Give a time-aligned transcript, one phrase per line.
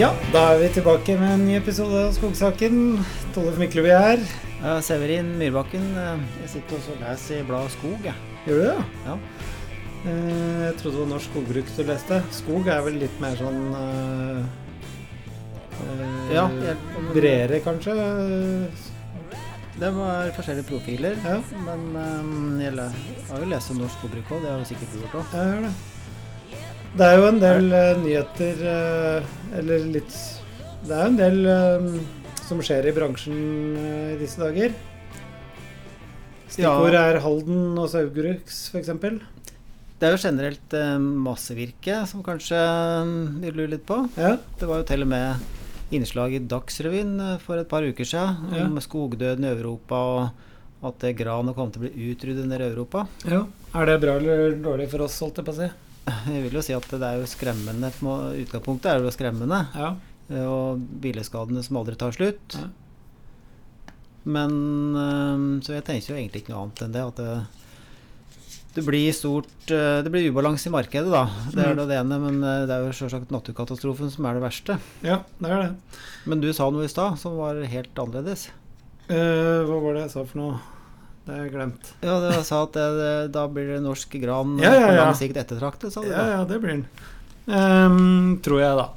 [0.00, 2.76] Ja, da er vi tilbake med en ny episode av Skogsaken.
[3.34, 4.22] Tollef Mykleby her.
[4.62, 5.82] Uh, Severin Myrbakken.
[5.92, 8.06] Uh, Jeg sitter også og leser i bladet Skog.
[8.06, 8.14] Jeg.
[8.46, 8.86] Gjør du det?
[9.04, 9.16] Ja.
[10.06, 12.22] Uh, Jeg trodde det var norsk skogbruk du leste.
[12.38, 14.40] Skog er vel litt mer sånn eh,
[16.32, 16.46] Ja,
[17.12, 18.00] Bredere, kanskje?
[19.84, 21.20] Det var forskjellige profiler.
[21.28, 21.36] Ja,
[21.68, 24.46] Men jeg har jo lest om norsk skogbruk òg.
[24.46, 25.98] Det har jo sikkert du gjort òg.
[26.96, 27.06] Det.
[27.06, 30.14] Er jo en del uh, nyheter uh, Eller litt
[30.84, 31.88] Det er jo en del eh,
[32.48, 33.36] som skjer i bransjen
[34.10, 34.72] i disse dager.
[36.50, 38.88] Stikkord er Halden og Saugbrugs, f.eks.
[40.00, 42.58] Det er jo generelt massevirke som kanskje
[43.44, 44.00] vi lurer litt på.
[44.18, 44.32] Ja.
[44.58, 47.12] Det var jo til og med innslag i Dagsrevyen
[47.44, 48.64] for et par uker siden Ja.
[48.66, 53.06] om skogdøden i Europa og at granet kom til å bli utryddet nede i Europa.
[53.28, 53.44] ja.
[53.76, 55.70] Er det bra eller dårlig for oss, holdt jeg på å si?
[56.34, 57.90] Jeg vil jo si at det er jo skremmende.
[58.44, 59.62] Utgangspunktet er jo skremmende.
[59.74, 59.94] Ja.
[60.30, 62.58] Eh, Og bileskadene som aldri tar slutt.
[62.58, 62.68] Ja.
[64.30, 64.52] Men
[65.00, 67.04] eh, Så jeg tenker jo egentlig ikke noe annet enn det.
[67.08, 67.38] At det,
[68.76, 71.24] det blir stort eh, Det blir ubalanse i markedet, da.
[71.54, 71.86] Det er Mm.
[71.88, 72.18] det ene.
[72.26, 74.78] Men eh, det er jo selvsagt naturkatastrofen som er det verste.
[75.06, 76.00] ja, det er det.
[76.28, 78.48] Men du sa noe i stad som var helt annerledes.
[79.10, 80.60] Eh, hva var det jeg sa for noe?
[81.26, 81.90] Det har jeg glemt.
[82.02, 85.08] Ja, du sa at det, da blir det norsk gran Ja, ja, på ja.
[85.18, 86.08] sikt ettertraktet, sa du.
[86.10, 86.86] Ja, ja, det blir den.
[87.50, 88.88] Um, tror jeg, da.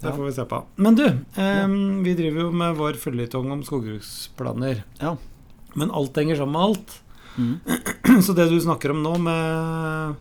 [0.00, 0.14] Det Ja.
[0.16, 0.62] får vi se på.
[0.76, 1.04] Men du,
[1.36, 4.82] ehm, vi driver jo med vår føljetong om skogbruksplaner.
[5.00, 5.16] Ja.
[5.74, 7.00] Men alt henger sammen med alt.
[7.36, 7.60] Mm.
[8.24, 10.16] Så det du snakker om nå, med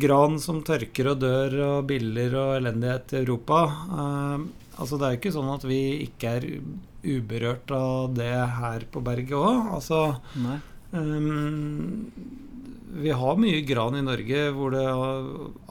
[0.00, 3.64] gran som tørker og dør, og biller og elendighet i Europa
[3.98, 4.48] ehm,
[4.80, 6.46] Altså, det er jo ikke sånn at vi ikke er
[7.04, 9.72] uberørt av det her på berget òg.
[9.78, 10.02] Altså.
[10.92, 12.10] Ehm,
[12.92, 14.82] vi har mye gran i Norge hvor det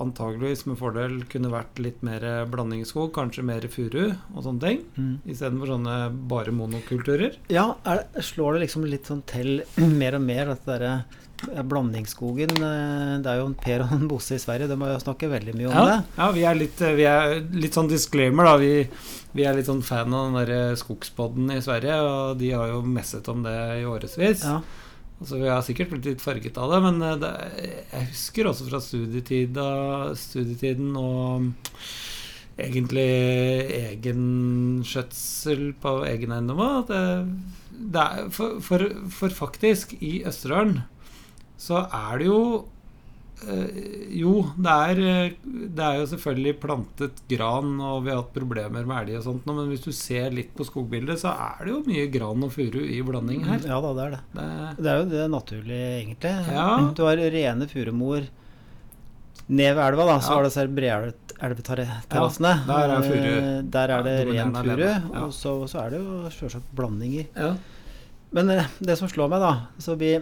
[0.01, 5.19] antageligvis med fordel kunne vært litt mer blandingsskog, kanskje mer furu og sånne ting, Mm.
[5.29, 5.97] istedenfor sånne
[6.27, 7.35] bare monokulturer.
[7.49, 9.61] Ja, det, slår det liksom litt sånn til
[10.01, 11.05] mer og mer at det derre
[11.47, 14.99] blandingsskogen eh, Det er jo en Per og en Bosse i Sverige, de må jo
[15.01, 15.97] snakke veldig mye om Ja, det.
[16.19, 18.55] ja vi, er litt, vi er litt sånn disclaimer, da.
[18.61, 18.71] Vi,
[19.37, 22.83] vi er litt sånn fan av den derre skogspodden i Sverige, og de har jo
[22.85, 24.45] messet om det i årevis.
[24.45, 24.59] Ja.
[25.21, 27.33] Altså, vi har sikkert blitt litt farget av det, men eh, det,
[27.91, 29.67] jeg husker også fra studietida,
[30.17, 31.51] studietiden og
[32.61, 33.09] egentlig
[33.77, 34.23] egen
[34.85, 36.59] skjøtsel på egen eiendom
[36.89, 37.03] det,
[37.93, 40.81] det er, for, for, for faktisk, i Østerdalen
[41.61, 42.37] så er det jo
[43.45, 45.01] eh, Jo, det er,
[45.77, 49.45] det er jo selvfølgelig plantet gran, og vi har hatt problemer med elg og sånt,
[49.47, 52.51] nå, men hvis du ser litt på skogbildet, så er det jo mye gran og
[52.53, 53.61] furu i blanding her.
[53.69, 54.21] ja da, det er det.
[54.35, 54.49] Det,
[54.81, 56.35] Det er jo det naturlige, egentlig.
[56.57, 56.67] Ja.
[56.97, 58.27] Du har rene furumor
[59.51, 60.35] ned ved elva, da, så Ja.
[60.35, 62.51] har du disse bredelveterrassene.
[62.67, 63.31] Ja, der er furu.
[63.31, 64.85] Eh, Der er det ren furu.
[65.25, 67.25] Og så, så er det jo selvsagt blandinger.
[67.35, 67.53] ja.
[68.33, 70.13] Men eh, det som slår meg, da så vi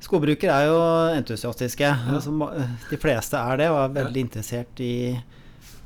[0.00, 0.78] Skogbrukere er jo
[1.18, 1.90] entusiastiske.
[2.14, 2.32] Altså,
[2.88, 5.12] de fleste er det, og er veldig interessert i,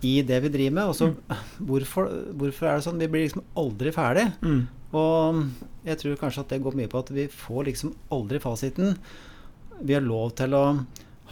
[0.07, 0.93] i det vi driver med.
[0.93, 1.11] Og så
[1.59, 3.01] hvorfor, hvorfor er det sånn?
[3.03, 4.29] Vi blir liksom aldri ferdig.
[4.45, 4.61] Mm.
[4.95, 5.41] Og
[5.89, 8.95] jeg tror kanskje at det går mye på at vi får liksom aldri fasiten.
[9.83, 10.65] Vi har lov til å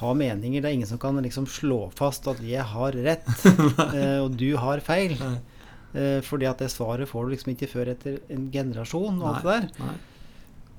[0.03, 0.59] ha meninger.
[0.59, 3.29] Det er ingen som kan liksom slå fast at jeg har rett,
[3.95, 5.15] eh, og du har feil.
[5.21, 5.37] Nei.
[5.93, 9.21] Eh, fordi at det svaret får du liksom ikke før etter en generasjon.
[9.23, 9.87] og alt det der.
[9.87, 10.01] Nei.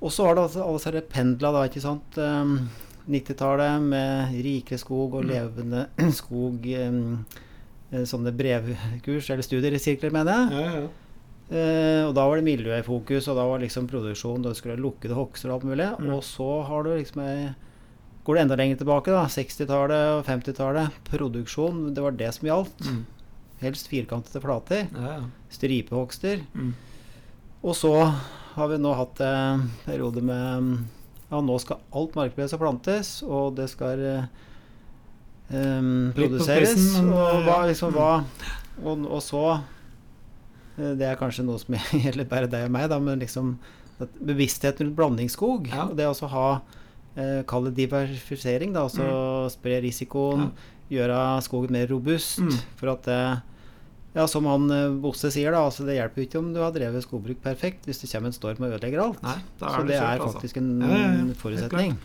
[0.04, 2.18] Og så har det altså alle disse pendla, da, ikke sant.
[2.20, 2.56] Um,
[3.08, 5.30] 90-tallet med rikere skog og Mm.
[5.30, 5.86] levende
[6.20, 6.66] skog.
[6.84, 7.24] Um,
[7.92, 10.60] eh, sånne brevkurs eller studiesirkler, mener jeg.
[10.60, 10.92] Ja, ja.
[11.44, 14.78] Uh, og da var det miljø i fokus, og da var liksom produksjon, da skulle
[14.80, 15.88] lukke lukkede hogster og alt mulig.
[16.00, 16.12] Mm.
[16.16, 17.24] Og så har du liksom
[18.24, 19.26] Går det enda lenger tilbake, da.
[19.28, 20.94] 60-tallet og 50-tallet.
[21.10, 22.86] Produksjon, det var det som gjaldt.
[22.88, 23.02] Mm.
[23.60, 24.86] Helst firkantede flater.
[24.96, 25.26] Ja, ja.
[25.52, 26.40] Stripehogster.
[26.56, 26.70] Mm.
[27.60, 27.92] Og så
[28.54, 30.84] har vi nå hatt en periode med
[31.30, 34.26] Ja, nå skal alt markbedes og plantes, og det skal eh,
[35.50, 36.74] på produseres.
[36.74, 38.10] Prisen, og hva liksom hva
[38.82, 39.42] Og, og så
[40.78, 43.56] eh, Det er kanskje noe som gjelder bare deg og meg, da, men liksom
[44.18, 45.84] bevisstheten rundt blandingsskog, Ja.
[45.86, 46.46] og det å ha
[47.16, 50.48] eh, Kall det diversifisering, da, altså spre risikoen,
[50.90, 52.40] gjøre skogen mer robust.
[52.42, 52.56] Mm.
[52.78, 53.20] For at det
[54.14, 56.74] ja, som han eh, Bosse sier, da, altså det hjelper jo ikke om du har
[56.74, 59.24] drevet skogbruk perfekt hvis det kommer en storm og ødelegger alt.
[59.26, 60.38] Nei, da Så er det det er kjørt, altså.
[60.38, 61.38] faktisk en Ja, ja, ja.
[61.40, 61.98] Forutsetning.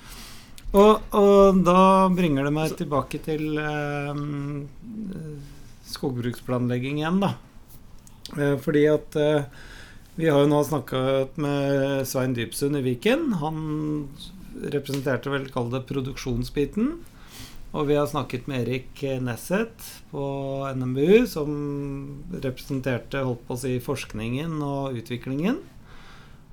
[0.70, 1.82] Og, og da
[2.14, 4.20] bringer det meg tilbake til eh,
[5.90, 7.34] skogbruksplanlegging igjen, da.
[8.38, 9.48] Eh, fordi at eh,
[10.20, 13.32] vi har jo nå snakket med Svein Dybsund i Viken.
[13.42, 13.62] Han
[14.60, 16.98] representerte vel, kall det, produksjonsbiten.
[17.70, 20.22] Og vi har snakket med Erik Nesset på
[20.74, 21.50] NMBU, som
[22.34, 25.60] representerte holdt på å si, forskningen og utviklingen.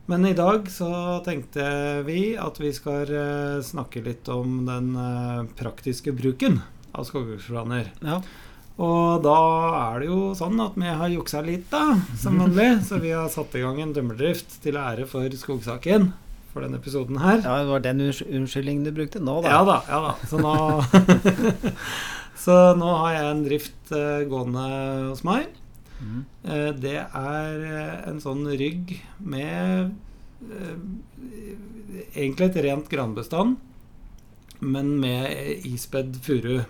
[0.06, 0.90] Men i dag så
[1.26, 1.64] tenkte
[2.06, 6.60] vi at vi skal eh, snakke litt om den eh, praktiske bruken
[6.92, 7.90] av skogbruksplaner.
[8.04, 8.20] Ja.
[8.76, 9.40] Og da
[9.80, 12.84] er det jo sånn at vi har juksa litt, da, som vanlig.
[12.86, 16.12] Så vi har satt i gang en dømmerdrift til ære for skogsaken
[16.56, 17.42] for denne episoden her.
[17.44, 19.52] ja, det var den unnskyldningen du brukte nå, da.
[19.52, 20.14] Ja da, ja da.
[20.30, 20.54] Så nå,
[22.46, 24.64] så nå har jeg en drift uh, gående
[25.10, 25.50] hos meg.
[26.00, 26.22] Mm.
[26.46, 29.94] Uh, det er eh, en sånn rygg med
[32.12, 33.56] egentlig et rent granbestand,
[34.60, 36.60] men med ispedd furu.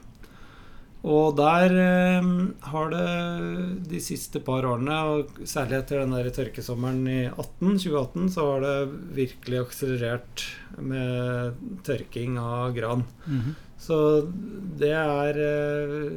[1.06, 2.28] Og der eh,
[2.70, 3.10] har det
[3.92, 8.64] de siste par årene, og særlig etter den der tørkesommeren i 18, 2018, så har
[8.64, 8.74] det
[9.20, 10.46] virkelig akselerert
[10.82, 13.06] med tørking av gran.
[13.26, 13.54] Mhm.
[13.86, 13.96] Så
[14.80, 16.16] det er eh,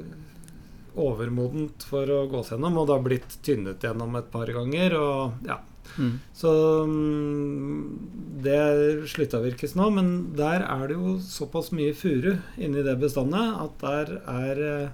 [1.00, 4.96] overmodent for å gås gjennom, og det har blitt tynnet gjennom et par ganger.
[4.98, 5.60] Og ja,
[5.98, 6.20] Mhm.
[6.36, 6.52] så
[6.88, 13.60] mm, det sluttavvirkes nå, men der er det jo såpass mye furu inni det bestandet
[13.66, 14.92] at der er,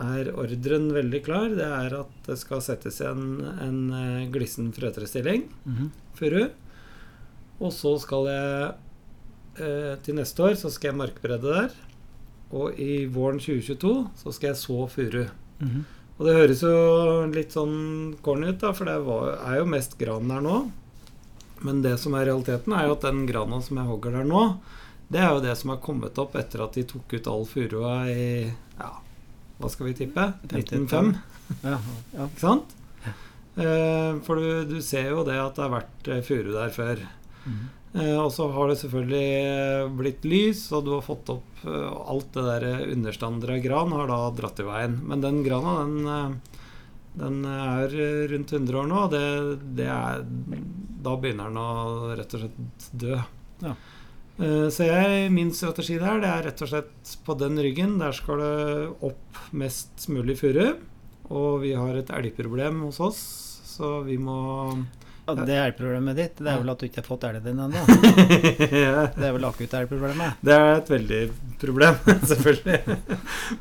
[0.00, 1.48] er ordren veldig klar.
[1.54, 5.90] Det er at det skal settes en, en eh, glissen frøtrestilling, mm.
[6.18, 6.48] furu.
[7.62, 8.72] Og så skal jeg
[9.62, 11.76] eh, til neste år så skal jeg markbredde der.
[12.54, 15.24] Og i våren 2022 så skal jeg så furu.
[15.60, 15.84] Mhm.
[16.14, 16.74] Og det høres jo
[17.34, 20.58] litt sånn corny ut, da, for det er jo mest gran der nå.
[21.64, 24.44] Men det som er realiteten, er jo at den grana som jeg hogger der nå,
[25.10, 27.96] det er jo det som har kommet opp etter at de tok ut all furua
[28.10, 28.24] i
[28.78, 28.90] ja,
[29.58, 30.28] hva skal vi tippe?
[30.50, 31.12] 1905,
[31.62, 31.76] Ja,
[32.14, 32.24] ja.
[32.28, 32.72] ikke sant?
[33.54, 37.02] Eh, for du, du ser jo det at det har vært eh, furu der før.
[37.44, 37.64] Mhm.
[37.94, 41.90] Eh, og så har det selvfølgelig eh, blitt lys, og du har fått opp eh,
[42.10, 44.96] alt det der understandere understander av gran har da dratt i veien.
[45.06, 46.40] Men den grana, den,
[47.20, 47.94] den er
[48.32, 49.26] rundt 100 år nå, og det,
[49.78, 50.24] det er
[51.04, 53.20] Da begynner den å rett og slett dø.
[53.62, 53.76] Ja.
[54.34, 58.00] Så jeg, min strategi der, det er rett og slett på den ryggen.
[58.00, 60.80] Der skal det opp mest mulig furu.
[61.30, 63.20] Og vi har et elgproblem hos oss,
[63.76, 64.40] så vi må
[65.26, 66.36] Ja, det er problemet ditt.
[66.44, 67.82] Det er vel at du ikke har fått elgen din ennå.
[68.84, 69.06] Ja.
[69.14, 70.40] Det er vel akutt elgproblemet.
[70.44, 71.20] Det er et veldig
[71.62, 72.00] problem,
[72.30, 72.96] selvfølgelig.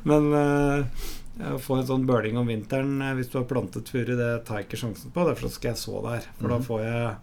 [0.09, 1.05] Men eh,
[1.53, 4.59] å få en sånn bøling om vinteren eh, hvis du har plantet furu, det tar
[4.59, 5.23] jeg ikke sjansen på.
[5.29, 6.27] Derfor skal jeg så der.
[6.41, 6.67] For da Mhm.
[6.67, 7.13] får jeg,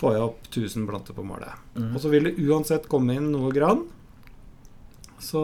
[0.00, 1.56] får jeg opp 1000 planter på målet.
[1.78, 1.94] Mhm.
[1.96, 3.86] Og så vil det uansett komme inn noe gran.
[5.20, 5.40] Så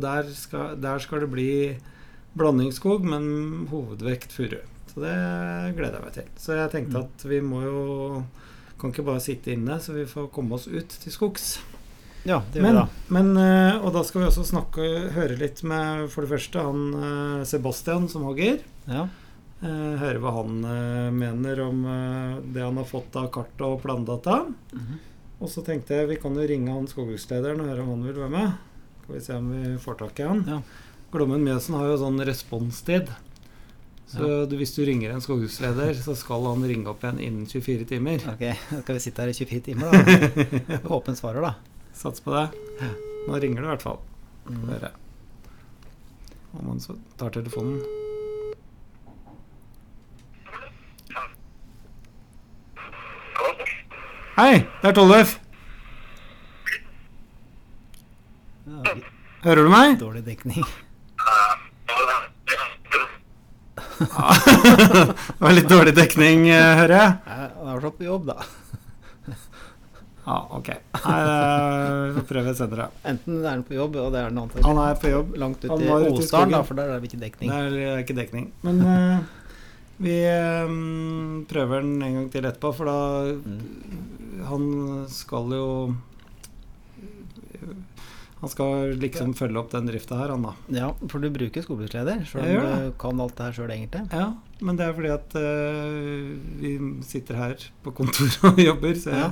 [0.00, 1.50] der skal, der skal det bli
[2.36, 4.58] blandingsskog, men hovedvekt furu.
[4.94, 5.14] Så det
[5.76, 6.26] gleder jeg meg til.
[6.38, 7.04] Så jeg tenkte Mm.
[7.04, 8.24] at vi må jo
[8.78, 11.58] Kan ikke bare sitte inne, så vi får komme oss ut til skogs.
[12.26, 12.88] Ja, det gjør Men, da.
[13.08, 16.82] men, eh, og da skal vi også snakke, høre litt med for det første han
[16.94, 18.58] eh, Sebastian som hogger.
[18.88, 19.06] Ja.
[19.62, 20.60] Eh, høre hva han
[21.16, 21.82] mener om
[22.52, 24.42] det han har fått av kart og plandata.
[24.74, 24.98] Mhm.
[25.40, 28.20] Og så tenkte jeg vi kan jo ringe han skogbrukslederen og høre om han vil
[28.22, 28.52] være med.
[29.04, 30.44] Skal vi se om vi får tak i han.
[30.48, 30.60] Ja.
[31.12, 33.08] Glommen Mjøsen har jo sånn responstid.
[34.14, 37.86] Så du, hvis du ringer en skogbruksleder, så skal han ringe opp igjen innen 24
[37.90, 38.22] timer.
[38.30, 40.78] Ok, da skal vi sitte her i 24 timer, da.
[40.96, 41.54] Åpen svarer, da.
[41.98, 42.46] Sats på det.
[43.26, 43.98] Nå ringer du i hvert fall.
[44.46, 44.64] Mhm.
[44.70, 44.92] høre.
[46.54, 47.80] Om han så tar telefonen.
[54.34, 55.36] Hei, det er Tollef.
[59.44, 59.98] Hører du meg?
[60.00, 60.64] dårlig dekning.
[63.98, 67.16] Det var litt dårlig dekning, eh, hører jeg.
[67.30, 68.42] Han har vært på jobb, da.
[70.24, 70.70] Ja, ok.
[71.04, 72.88] Nei, eh, vi får prøve senere.
[73.04, 74.64] Enten er han på jobb, og det er han antakelig.
[74.64, 75.34] Han er på jobb.
[75.36, 77.52] langt ut Han i Osdalen, da, for der er det ikke dekning.
[77.52, 78.46] Det er ikke dekning.
[78.64, 79.18] Men uh,
[80.00, 80.16] vi
[80.64, 82.98] um, prøver den en gang til etterpå, for da
[83.44, 83.60] Mm.
[84.48, 85.68] Han skal jo
[88.44, 90.52] Han skal liksom følge opp den drifta her, han da.
[90.76, 94.02] Ja, for du bruker skogbruksleder, sjøl om du kan alt det her sjøl, egentlig.
[94.12, 94.26] Ja,
[94.60, 96.72] men det er fordi at uh, vi
[97.08, 99.30] sitter her på kontoret og jobber, så jeg Ja.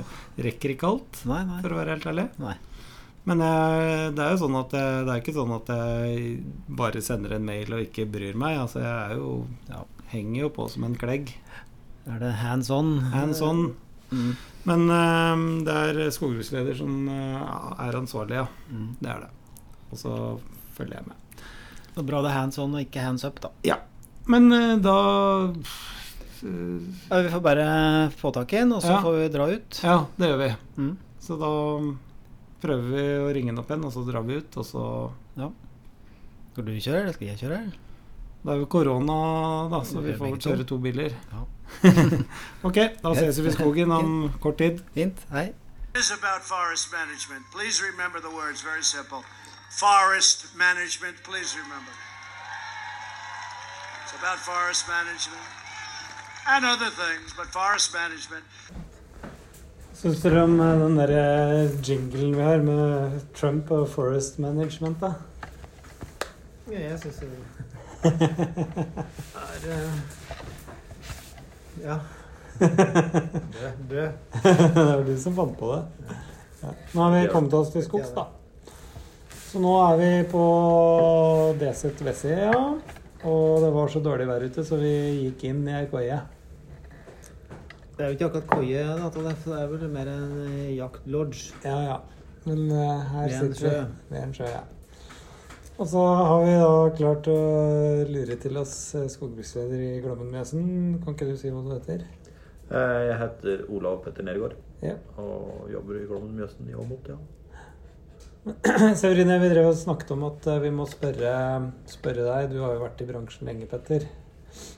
[0.49, 1.59] rekker ikke alt, Nei, nei.
[1.61, 2.27] for å være helt ærlig.
[2.41, 2.55] Nei.
[3.29, 6.23] Men jeg, det er jo sånn at jeg, det er ikke sånn at jeg
[6.81, 8.57] bare sender en mail og ikke bryr meg.
[8.65, 9.29] Altså, jeg er jo
[9.69, 9.85] Ja.
[10.11, 11.31] henger jo på som en klegg.
[12.09, 12.97] Er det hands on?
[13.13, 13.61] Hands on.
[14.13, 14.33] Mm.
[14.69, 18.45] Men uh, det er skogbruksleder som uh, er ansvarlig, ja.
[18.71, 18.91] Mm.
[19.01, 19.31] Det er det.
[19.91, 20.13] Og så
[20.77, 21.41] følger jeg med.
[21.93, 23.51] Så bra det er hands on og ikke hands up, da.
[23.67, 23.81] Ja.
[24.31, 24.97] Men uh, da
[26.43, 27.67] Ja, vi får bare
[28.19, 29.01] få tak i en, og så Ja.
[29.03, 29.77] får vi dra ut.
[29.83, 30.49] Ja, det gjør vi.
[30.77, 30.97] Mm.
[31.23, 31.51] Så da
[32.63, 34.85] prøver vi å ringe den opp igjen, og så drar vi ut, og så
[36.53, 37.59] Skal du kjøre, eller skal jeg kjøre?
[38.43, 39.15] Det er jo korona,
[39.71, 41.15] da, så Vi får kjøre to biler.
[41.31, 41.45] Ja.
[42.67, 44.79] Ok, da ses vi i skogen om kort tid.
[44.93, 45.19] Fint.
[45.31, 45.53] Hei.
[45.95, 47.43] is about forest management.
[47.51, 49.23] Please remember the words, very simple.
[49.69, 51.93] Forest management, please remember.
[54.03, 55.47] It's about forest management
[56.47, 58.43] and other things, but forest management.
[59.93, 65.01] Syns dere om eh, den der eh, jinglen vi har med Trump og Forest Management,
[65.01, 65.13] da?
[66.71, 67.29] Ja, jeg syns det
[68.03, 69.93] er eh,
[71.81, 71.97] Ja.
[72.59, 73.79] Død.
[73.89, 74.09] Død.
[74.75, 75.83] det var du som fant på det.
[76.61, 76.73] Ja.
[76.93, 78.27] Nå har vi kommet oss til skogs, da.
[79.49, 80.43] Så nå er vi på
[81.59, 82.53] Deset Vessia,
[83.23, 84.93] og det var så dårlig vær ute, så vi
[85.25, 86.21] gikk inn i ei koie.
[87.93, 90.71] Det er jo ikke akkurat koie, da, Tolle, så det er vel mer en eh,
[90.79, 91.51] jaktlodge.
[91.61, 91.99] Ja, ja.
[92.47, 93.75] Men uh, her sitter vi
[94.09, 94.47] ved en sjø.
[94.49, 94.63] Ja.
[95.83, 97.35] Og så har vi da klart å
[98.07, 100.61] lure til oss eh, skogbruksleder i Glommen Mjøsen.
[101.03, 102.05] Kan ikke du si hva du heter?
[102.71, 104.93] Eh, Jeg heter Olav Petter Nergård Ja.
[105.19, 107.09] og jobber i Glommen Mjøsen i Åmot.
[107.11, 107.17] Ja.
[109.01, 111.33] Severine, vi drev og snakket om at eh, vi må spørre,
[111.91, 112.53] spørre deg.
[112.55, 114.07] Du har jo vært i bransjen lenge, Petter.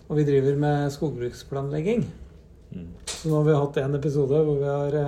[0.10, 2.08] Og vi driver med skogbruksplanlegging.
[2.74, 2.90] Mm.
[3.14, 5.00] Så nå har vi hatt en episode hvor vi har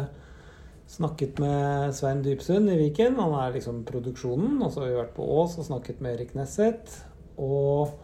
[0.87, 3.17] snakket med Svein Dypsund i Viken.
[3.19, 4.61] Han er liksom produksjonen.
[4.63, 6.93] Og så har vi vært på Ås og snakket med Erik Nesset.
[7.37, 7.97] Og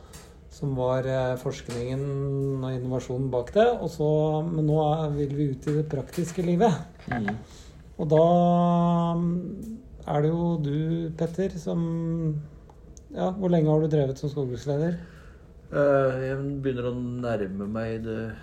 [0.54, 2.04] som var eh, forskningen
[2.62, 3.68] og innovasjonen bak det.
[3.82, 4.08] Og så,
[4.46, 4.80] men nå
[5.18, 6.76] vil vi ut i det praktiske livet.
[7.10, 7.32] Mm.
[8.04, 8.24] Og da
[10.14, 10.76] er det jo du,
[11.18, 11.82] Petter, som
[13.14, 14.96] Ja, hvor lenge har du drevet som skogbruksleder?
[15.74, 18.34] Eh, Jeg begynner å nærme meg det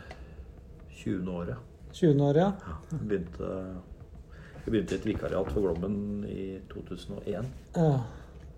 [1.03, 1.27] 20.
[1.31, 1.59] året.
[1.93, 2.77] 20 året, ja?
[2.93, 3.51] Jeg begynte,
[4.71, 7.47] jeg begynte i et vikariat for Glommen i 2001.
[7.77, 7.93] ja.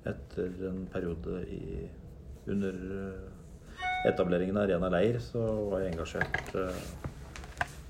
[0.03, 1.87] Etter en periode i,
[2.51, 6.81] under eh, etableringen av Arena leir, så var jeg engasjert eh,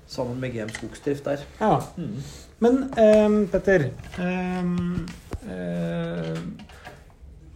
[0.05, 1.41] sammen med GM Skogsdrift der.
[1.59, 1.79] ja.
[1.97, 2.21] Mm.
[2.63, 3.89] Men ehm, Petter
[4.21, 5.07] ehm,
[5.49, 6.37] eh,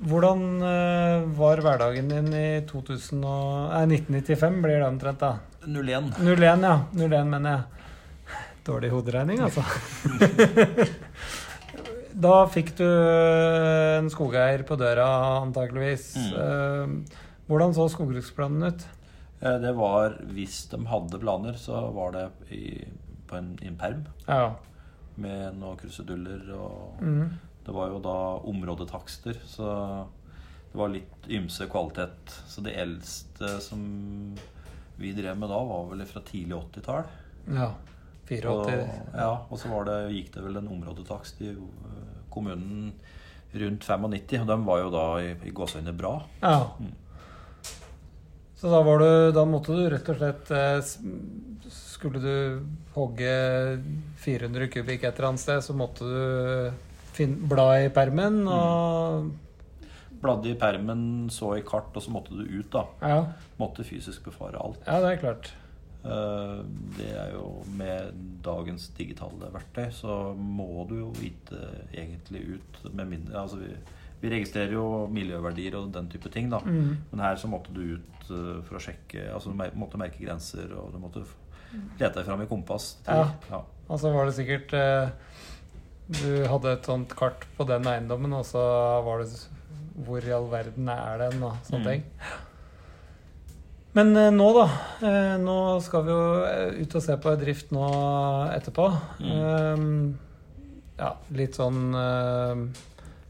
[0.09, 5.38] Hvordan eh, var hverdagen din i 2000 og, eh, 1995, blir det omtrent, da?
[5.63, 6.12] 01.
[6.19, 6.75] 01, ja.
[6.97, 7.76] 01, mener jeg.
[8.67, 9.63] Dårlig hoderegning, altså.
[12.27, 15.07] da fikk du en skogeier på døra,
[15.43, 16.09] antakeligvis.
[16.17, 16.36] Mm.
[16.43, 18.86] Eh, Hvordan så skogbruksplanen ut?
[19.39, 22.63] Eh, Det var, hvis de hadde planer, så var det i,
[23.29, 24.55] på en, i en perm Ja.
[25.17, 27.27] med noen kruseduller og mm.
[27.67, 29.71] Det var jo da områdetakster, så
[30.71, 32.31] det var litt ymse kvalitet.
[32.47, 33.81] Så det eldste som
[34.97, 37.03] vi drev med da, var vel fra tidlig 80-tall.
[37.51, 37.71] ja.
[38.51, 38.88] Og, 84.
[39.15, 42.93] ja, og så var det, gikk det vel en områdetakst i øh, kommunen
[43.57, 46.15] rundt 95, og de var jo da i, i gåseøyne bra.
[46.43, 46.57] Ja.
[46.79, 46.91] Mm.
[48.57, 50.79] Så da, var du, da måtte du rett og slett eh,
[51.69, 52.63] Skulle du
[52.96, 53.29] hogge
[54.24, 56.72] 400 kubikk et eller annet sted, så måtte du
[57.13, 59.29] fin- bla i permen og
[60.17, 62.81] Bladde i permen, så i kart, og så måtte du ut, da.
[63.05, 63.19] Ja,
[63.60, 64.79] Måtte fysisk befare alt.
[64.88, 65.51] ja det er klart.
[66.07, 66.63] Eh,
[66.97, 68.13] Det er jo Med
[68.45, 71.59] dagens digitale verktøy så må du jo vite
[71.93, 73.71] egentlig ut med mindre Altså vi,
[74.21, 76.59] vi registrerer jo miljøverdier og den type ting, da.
[76.65, 76.95] Mm.
[77.11, 80.71] Men her så måtte du ut eh, for å sjekke Altså du måtte merke grenser,
[80.79, 81.25] og du måtte
[81.99, 82.93] lete deg fram i kompass.
[83.07, 83.27] Ja.
[83.51, 83.59] ja.
[83.89, 85.09] Og så var det sikkert eh,
[86.07, 88.63] Du hadde et sånt kart på den eiendommen, og så
[89.03, 89.27] var det
[90.07, 91.91] Hvor i all verden er den, og sånne Mm.
[91.91, 92.03] ting.
[93.98, 94.66] Men eh, nå, da.
[95.08, 97.88] Eh, nå skal vi jo eh, ut og se på drift nå
[98.54, 98.92] etterpå.
[99.24, 100.01] Mm.
[101.00, 101.80] ja, litt sånn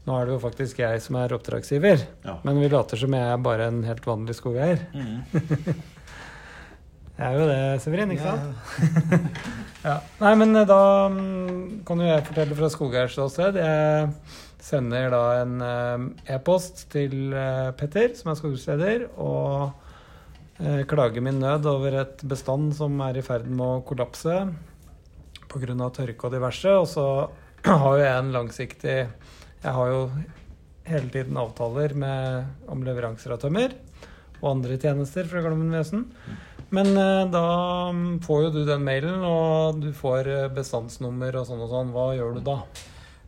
[0.08, 2.38] Nå er det jo faktisk jeg som er oppdragsgiver, Ja.
[2.44, 4.84] men vi later som jeg er bare en helt vanlig skogeier.
[4.96, 5.18] Mm.
[7.18, 9.00] Jeg er jo det, Severin, ikke sant?
[9.02, 9.16] Ja,
[9.88, 9.94] Ja.
[10.20, 10.76] Nei, men da
[11.10, 13.58] mm, kan jo jeg fortelle fra skogeiers ståsted.
[13.58, 14.12] Jeg
[14.62, 15.56] sender da en
[16.30, 17.34] e-post til
[17.80, 19.74] Petter, som er skogbruksleder, og
[20.90, 24.34] klager min nød over et bestand som er i ferd med å kollapse
[25.48, 25.90] pga.
[25.94, 26.72] tørke og diverse.
[26.80, 27.06] Og så
[27.64, 28.96] har jo jeg en langsiktig
[29.62, 30.02] Jeg har jo
[30.88, 33.74] hele tiden avtaler med, om leveranser av tømmer
[34.38, 36.04] og andre tjenester fra Glommen Vesen.
[36.70, 37.42] Men eh, da
[38.22, 41.92] får jo du den mailen, og du får eh, bestandsnummer og sånn og sånn.
[41.94, 42.58] Hva gjør du da?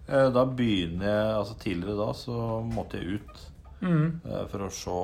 [0.06, 3.46] Eh, Da begynner jeg Altså tidligere da så måtte jeg ut
[3.82, 4.20] Mm.
[4.24, 4.96] eh, for å se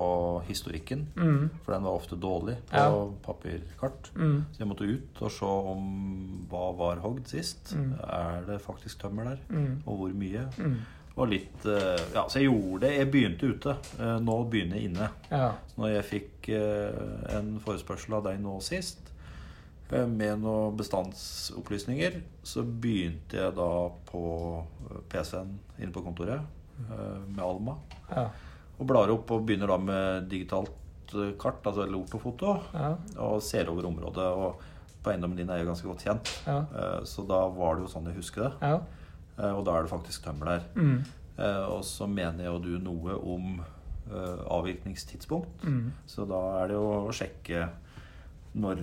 [0.50, 1.06] historikken.
[1.16, 1.50] Mm.
[1.64, 3.06] For den var ofte dårlig på Ja.
[3.24, 4.10] papirkart.
[4.14, 4.44] Mm.
[4.52, 7.74] Så jeg måtte ut og se om hva var hogd sist.
[7.74, 7.94] Mm.
[8.04, 9.38] Er det faktisk tømmer der?
[9.48, 9.82] Mm.
[9.86, 10.46] Og hvor mye?
[10.58, 10.76] Mm.
[11.16, 12.92] Og litt eh, Ja, så jeg gjorde det.
[12.98, 13.76] Jeg begynte ute.
[13.98, 15.08] Eh, Nå begynner jeg inne.
[15.30, 15.52] Ja.
[15.72, 16.48] Så når jeg fikk
[17.32, 18.98] en forespørsel av deg nå sist
[19.90, 23.68] med noen bestandsopplysninger, så begynte jeg da
[24.10, 24.22] på
[25.08, 26.40] PC-en inne på kontoret
[27.28, 27.76] med Alma.
[28.10, 28.28] Ja.
[28.78, 32.94] Og blar opp og begynner da med digitalt eh, kart, altså eller ortofoto, Ja.
[33.18, 34.26] og ser over området.
[34.36, 34.60] Og
[35.02, 36.58] på eiendommen din er jeg ganske godt kjent, Ja.
[36.74, 38.52] Eh, så da var det jo sånn jeg husker det.
[38.60, 38.80] Ja.
[39.38, 40.62] Eh, Og da er det faktisk tømmer der.
[40.74, 41.04] Mm.
[41.68, 43.60] Og så mener jo du noe om
[44.48, 45.64] avvirkningstidspunkt.
[45.64, 45.92] Mm.
[46.06, 47.66] Så da er det jo å sjekke
[48.56, 48.80] når,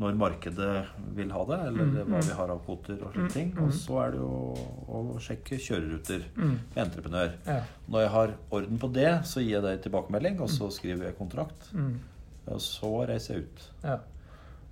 [0.00, 2.26] når markedet vil ha det, eller Mm, hva mm.
[2.26, 3.52] vi har av kvoter og slike Mm, ting.
[3.54, 3.64] mm.
[3.64, 4.54] Og så er det jo
[4.88, 6.58] å sjekke kjøreruter Mm.
[6.74, 7.32] med entreprenør.
[7.46, 7.60] Ja.
[7.88, 11.18] Når jeg har orden på det, så gir jeg deg tilbakemelding, og så skriver jeg
[11.18, 11.70] kontrakt.
[12.46, 13.70] Og så reiser jeg ut.
[13.84, 13.98] ja.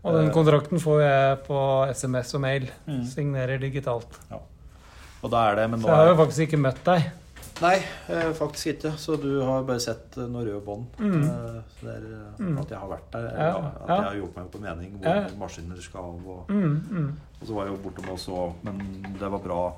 [0.04, 0.32] Og den Eh.
[0.34, 2.68] kontrakten får jeg på SMS og mail.
[3.04, 4.18] Signerer digitalt.
[5.22, 7.12] Og da er det Men Så jeg har jo faktisk ikke møtt deg.
[7.60, 7.76] Nei,
[8.08, 8.92] eh, faktisk ikke.
[8.98, 10.86] Så du har bare sett eh, noen røde bånd.
[10.98, 11.22] Mm.
[11.22, 12.06] Eh, Så det er
[12.38, 12.58] Mm.
[12.58, 13.26] at jeg har vært der.
[13.38, 13.94] Ja, at ja.
[13.96, 15.28] jeg har gjort meg opp en mening hvor Ja.
[15.38, 16.26] maskiner skal av.
[16.26, 16.86] Og, Mm.
[16.90, 17.16] Mm.
[17.40, 19.72] og så var jeg jo bortom og så, men det var bra,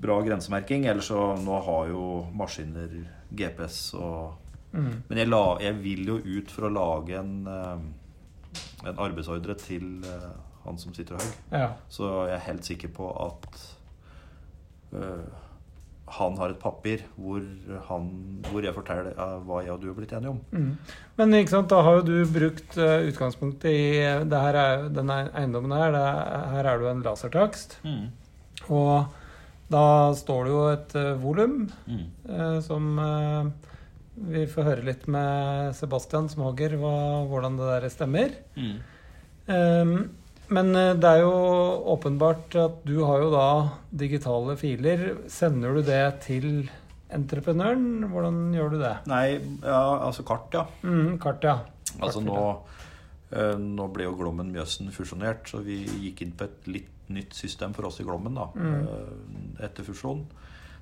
[0.00, 0.86] bra grensemerking.
[0.86, 2.88] Ellers så nå har jo maskiner
[3.34, 4.34] GPS og
[4.74, 5.02] Mm.
[5.08, 7.46] Men jeg, la, jeg vil jo ut for å lage en,
[8.84, 10.02] en arbeidsordre til
[10.64, 11.32] han som sitter og høy.
[11.52, 11.68] Ja.
[11.88, 13.76] Så jeg er helt sikker på at
[14.94, 15.22] øh,
[16.06, 17.40] han har et papir hvor,
[17.88, 18.08] han,
[18.50, 19.14] hvor jeg forteller
[19.46, 20.40] hva jeg og du har blitt enige om.
[20.52, 20.94] Mm.
[21.16, 23.84] Men ikke sant, da har jo du brukt eh, utgangspunktet i
[24.28, 25.94] det her er, denne eiendommen her.
[25.96, 27.78] Det er, her er det jo en lasertakst.
[28.68, 29.06] Og
[29.72, 29.84] da
[30.14, 31.54] står det jo et uh, volum
[31.88, 32.02] Mm.
[32.28, 33.48] eh, som eh,
[34.34, 36.92] vi får høre litt med Sebastian Smager hva,
[37.30, 38.36] hvordan det der stemmer.
[38.54, 38.76] Mm.
[39.50, 39.96] Ehm,
[40.52, 41.32] men eh, det er jo
[41.94, 43.44] åpenbart at du har jo da
[44.04, 45.04] digitale filer.
[45.32, 46.48] Sender du det til
[47.14, 48.04] entreprenøren?
[48.10, 48.94] Hvordan gjør du det?
[49.10, 50.64] Nei, ja, altså kart, ja.
[50.82, 51.58] Mm, kart, ja.
[52.00, 52.40] Altså Kart, nå,
[53.38, 57.34] øh, nå ble jo Glommen Mjøsen fusjonert, så vi gikk inn på et litt nytt
[57.36, 58.86] system for oss i Glommen da, Mm.
[58.88, 60.24] øh, etter fusjonen.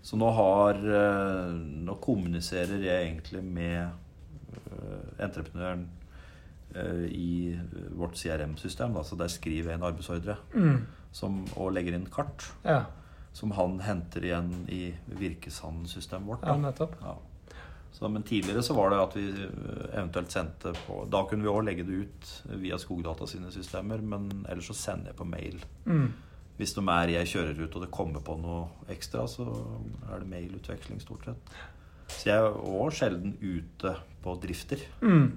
[0.02, 3.90] Så nå har Nå kommuniserer jeg egentlig med
[5.22, 5.84] entreprenøren
[7.08, 7.58] i
[7.96, 8.94] vårt CRM-system.
[9.04, 12.48] Så der skriver jeg en arbeidsordre Mm, som, og legger inn kart.
[12.64, 12.84] ja.
[13.32, 16.42] Som han henter igjen i Virkesand-systemet vårt.
[16.46, 16.96] ja, nettopp.
[17.00, 17.14] Ja.
[17.92, 21.48] Så, men tidligere så var det at vi øh, eventuelt sendte på Da kunne vi
[21.48, 22.30] òg legge det ut
[22.60, 25.64] via Skogdata sine systemer, men ellers så sender jeg på mail.
[25.84, 26.12] Mm,
[26.56, 29.44] Hvis de er jeg kjører ut og det kommer på noe ekstra, så
[30.12, 31.54] er det mailutveksling stort sett.
[32.08, 34.78] Så jeg er òg sjelden ute på drifter.
[35.00, 35.32] mm,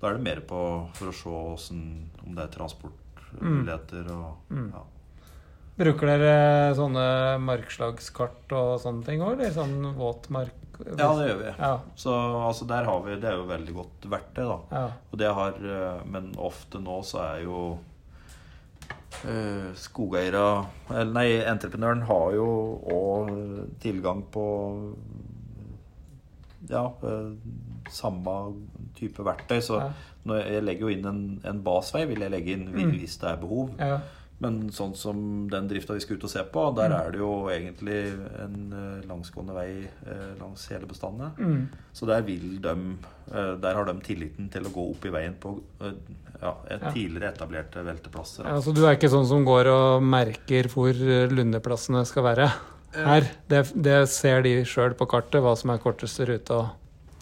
[0.00, 0.60] Da er det mer på
[0.94, 1.80] for å se hvordan,
[2.26, 4.70] om det er transportmuligheter og Mm.
[4.74, 4.84] ja.
[5.78, 7.02] Bruker dere sånne
[7.38, 10.54] markslagskart og sånne ting òg, eller sånn våtmark?
[10.78, 11.52] ja, det gjør vi.
[11.58, 12.12] Ja, Så
[12.46, 14.58] altså, der har vi Det er jo veldig godt verktøy, da.
[14.70, 14.90] ja.
[15.12, 17.78] Og det har eh, Men ofte nå så er jo
[19.24, 22.44] Uh, skogeiere Eller nei, entreprenøren har jo
[22.86, 23.30] òg
[23.82, 24.44] tilgang på
[26.70, 27.32] Ja, uh,
[27.90, 28.34] samme
[28.98, 29.58] type verktøy.
[29.62, 29.90] Så Ja.
[30.26, 32.92] når jeg legger jo inn en, en basvei, vil jeg legge inn Mm.
[32.98, 33.74] hvis det er behov.
[33.78, 34.00] ja.
[34.40, 37.48] Men sånn som den drifta vi skal ut og se på, der er det jo
[37.50, 41.34] egentlig en eh, langsgående vei eh, langs hele bestandet.
[41.42, 42.68] Mm, Så der vil de
[43.34, 46.92] eh, Der har de tilliten til å gå opp i veien på ja, et Ja.
[46.92, 48.44] tidligere etablerte velteplasser.
[48.46, 48.60] ja.
[48.60, 52.48] Så du er ikke sånn som går og merker hvor lundeplassene skal være?
[52.94, 53.26] Her.
[53.48, 56.50] Det, det ser de sjøl på kartet, hva som er korteste rute.
[56.54, 56.68] og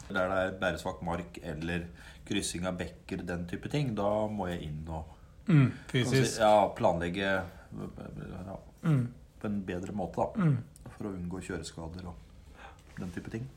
[0.08, 1.86] Der det er bæresvak mark eller
[2.26, 5.04] kryssing av bekker, den type ting, da må jeg inn og
[5.48, 6.32] mm, fysisk.
[6.36, 9.08] si, ja, planlegge ja, Mm,
[9.40, 10.44] på en bedre måte, da.
[10.46, 10.90] mm.
[10.96, 12.14] For å unngå kjøreskader og
[13.00, 13.48] den type ting.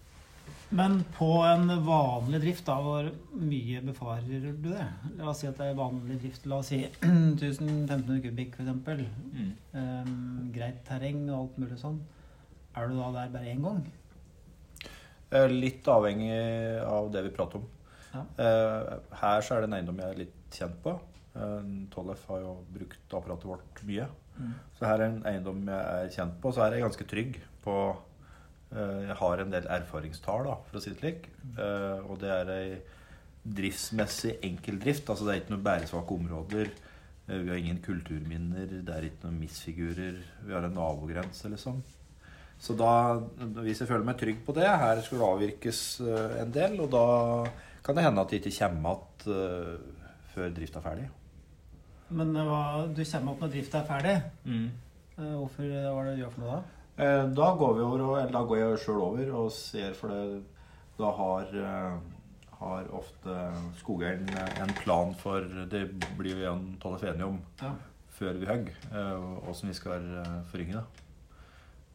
[0.74, 3.08] Men på en vanlig drift, da, hvor
[3.38, 4.88] mye befarer du det?
[5.18, 6.46] La oss si at det er vanlig drift.
[6.50, 9.06] La oss si 1500 kubikk, f.eks.
[9.74, 12.00] Um, greit terreng og alt mulig sånn.
[12.78, 13.82] Er du da der bare én gang?
[15.32, 16.34] Eh, Litt avhengig
[16.86, 17.68] av det vi prater om.
[18.14, 18.24] Ja.
[18.42, 20.96] Eh, Her så er det en eiendom jeg er litt kjent på.
[21.38, 24.08] Eh, Tollef har jo brukt apparatet vårt mye.
[24.40, 24.54] Mm.
[24.78, 26.54] Så her er en eiendom jeg er kjent på.
[26.56, 27.80] Så her er jeg ganske trygg på
[28.70, 31.24] Jeg har en del erfaringstall, da, for å si det slik.
[31.42, 31.56] Mm.
[32.06, 32.66] Og det er ei
[33.42, 35.10] driftsmessig enkel drift.
[35.10, 36.70] Altså det er ikke noen bæresvake områder.
[37.30, 38.68] Vi har ingen kulturminner.
[38.86, 40.20] Det er ikke noen misfigurer.
[40.46, 41.82] Vi har en nabogrense, liksom.
[42.60, 42.92] Så da,
[43.64, 46.90] hvis jeg føler meg trygg på det Her skulle det avvirkes eh, en del, og
[46.92, 47.04] da
[47.86, 51.06] kan det hende at det ikke kommer igjen eh, før drifta er ferdig.
[52.20, 52.60] Men eh, hva,
[52.92, 54.18] du kommer opp når drifta er ferdig.
[54.44, 54.68] Mm.
[55.20, 56.62] Hvorfor hva er det du gjør for noe da?
[57.00, 60.44] Eh, Da går vi over, eller da går jeg sjøl over og ser, for det
[61.00, 61.52] da har,
[62.60, 63.36] har ofte
[63.80, 64.28] skogeieren
[64.60, 65.86] en plan for Det
[66.20, 67.72] blir vi igjen tolefenium Ja.
[68.20, 68.76] før vi hogger,
[69.48, 70.10] åssen vi skal
[70.52, 71.06] forynge det.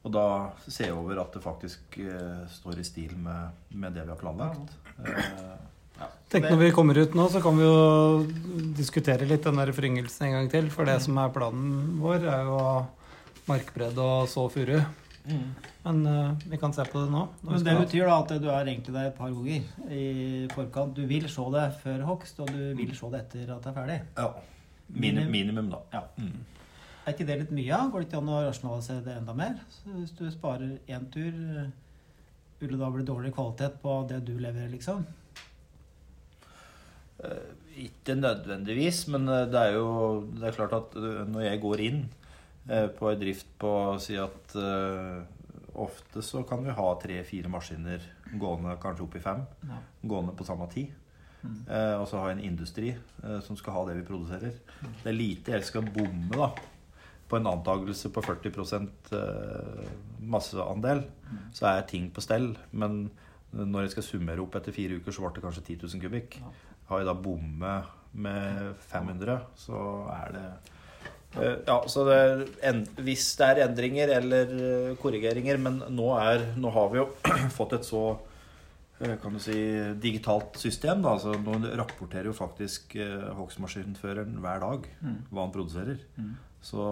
[0.05, 0.25] Og da
[0.67, 4.21] ser jeg over at det faktisk uh, står i stil med, med det vi har
[4.21, 4.75] planlagt.
[5.01, 5.55] Eh,
[6.29, 8.25] Tenk når vi kommer ut nå, så kan vi jo
[8.77, 10.69] diskutere litt den der foryngelsen en gang til.
[10.75, 12.61] For det som er planen vår, er jo
[13.49, 14.77] markbredd og så furu.
[15.85, 17.23] Men uh, vi kan se på det nå.
[17.47, 20.09] Men det betyr da at du er egentlig der et par ganger i
[20.53, 20.97] forkant.
[20.97, 23.79] Du vil se det før hogst, og du vil se det etter at det er
[23.79, 24.03] ferdig.
[24.21, 24.35] ja.
[24.95, 25.79] Minim, minimum, da.
[25.95, 26.01] Ja.
[26.21, 26.43] Mm.
[27.05, 27.79] Er ikke det litt mye?
[27.93, 29.59] Går det ikke an å rasjonalisere det enda mer?
[29.73, 31.69] Så hvis du sparer én tur, eh,
[32.61, 35.05] vil det da bli dårligere kvalitet på det du leverer, liksom?
[37.25, 37.53] Eh,
[37.85, 39.87] Ikke nødvendigvis, men eh, det er jo
[40.39, 40.93] det er klart at
[41.29, 42.05] når jeg går inn
[42.65, 44.55] på en drift på å si at
[45.77, 48.01] ofte så kan vi ha tre-fire maskiner
[48.41, 49.77] gående kanskje opp i fem, Ja.
[50.09, 50.95] gående på samme tid.
[51.45, 51.59] Mm.
[51.69, 54.55] Eh, og så ha en industri eh, som skal ha det vi produserer.
[55.03, 56.49] Det er lite jeg skal bomme da
[57.35, 58.53] på en antakelse på 40
[59.19, 59.87] eh,
[60.23, 61.03] masseandel.
[61.57, 62.53] Så er ting på stell.
[62.71, 63.09] Men
[63.55, 66.39] når jeg skal summere opp etter fire uker, så ble det kanskje 10 000 kubikk.
[66.91, 69.79] Har jeg da bommet med 500, så
[70.15, 70.45] er det
[71.43, 72.19] eh, Ja, så det
[72.63, 77.09] en, hvis det er endringer eller eh, korrigeringer Men nå, er, nå har vi jo
[77.59, 78.05] fått et så
[79.21, 79.57] kan du si,
[80.01, 81.03] digitalt system.
[81.03, 81.17] Da.
[81.17, 83.27] Altså, nå rapporterer jo faktisk eh,
[84.39, 85.17] hver dag Mm.
[85.31, 85.99] hva han produserer.
[86.17, 86.37] Mm.
[86.65, 86.85] Så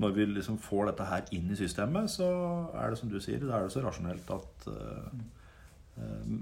[0.00, 2.28] når vi liksom får dette her inn i systemet, så
[2.74, 5.12] er det som du sier, da er det så rasjonelt at uh,
[6.02, 6.32] eh,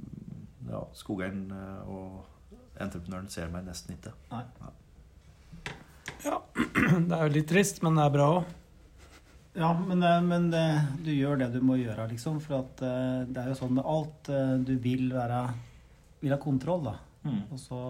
[0.70, 4.14] ja, skogeieren eh, og entreprenøren ser meg nesten ikke.
[4.32, 4.44] Nei.
[6.24, 6.38] Ja,
[7.08, 8.58] det er jo litt trist, men det er bra òg.
[9.52, 12.38] Ja, men, men du gjør det du må gjøre, liksom.
[12.40, 14.30] For at det er jo sånn med alt.
[14.64, 15.42] Du vil være
[16.22, 16.94] Vil ha kontroll, da.
[17.52, 17.80] Og så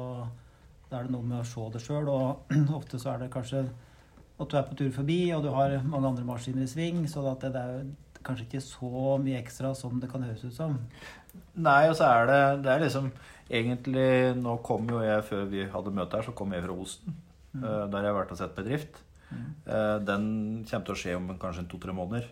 [0.93, 3.63] da er det noe med å se det sjøl, og ofte så er det kanskje
[4.43, 7.25] at du er på tur forbi, og du har mange andre maskiner i sving, så
[7.33, 7.85] at det, er
[8.23, 10.77] kanskje ikke så mye ekstra som det kan høres ut som.
[11.57, 13.07] Nei, og så er det Det er liksom
[13.51, 17.15] Egentlig Nå kom jo jeg, før vi hadde møte her, så kom jeg fra Osten.
[17.53, 17.65] Mm.
[17.65, 19.01] eh, Der jeg har vært og sett bedrift.
[19.33, 19.47] Mm.
[20.05, 20.25] Den
[20.69, 22.29] kommer til å skje om kanskje to-tre måneder.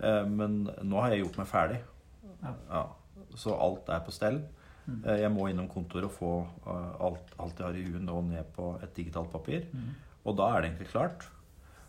[0.00, 1.80] Eh, Men nå har jeg gjort meg ferdig.
[2.42, 2.54] Ja.
[2.70, 2.84] Ja,
[3.36, 4.40] så alt er på stell.
[4.86, 5.00] Mm.
[5.04, 6.32] Eh, Jeg må innom kontoret og få
[6.66, 9.66] eh, alt, alt jeg har i huet nå ned på et digitalt papir.
[9.74, 9.90] Mm.
[10.24, 11.28] Og da er det egentlig klart.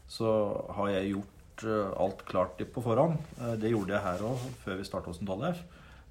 [0.09, 0.29] Så
[0.75, 3.19] har jeg gjort eh, alt klart på forhånd.
[3.39, 5.61] Eh, Det gjorde jeg her òg, før vi starta hos en Tollef.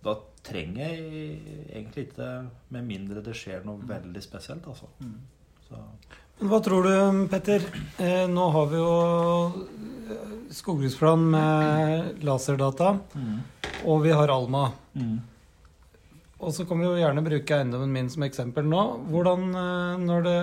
[0.04, 0.14] Da
[0.46, 1.38] trenger jeg
[1.74, 2.26] egentlig ikke
[2.70, 4.86] Med mindre det skjer noe veldig spesielt, altså.
[5.02, 5.16] Mm.
[5.66, 5.80] Så,
[6.38, 7.64] Men Hva tror du, Petter?
[7.98, 8.92] Eh, nå har vi jo
[10.14, 12.92] eh, skogbruksplan med laserdata,
[13.84, 14.68] og vi har Alma.
[16.38, 18.84] Og så kan vi jo gjerne bruke eiendommen min som eksempel nå.
[19.10, 19.50] Hvordan
[20.06, 20.38] når det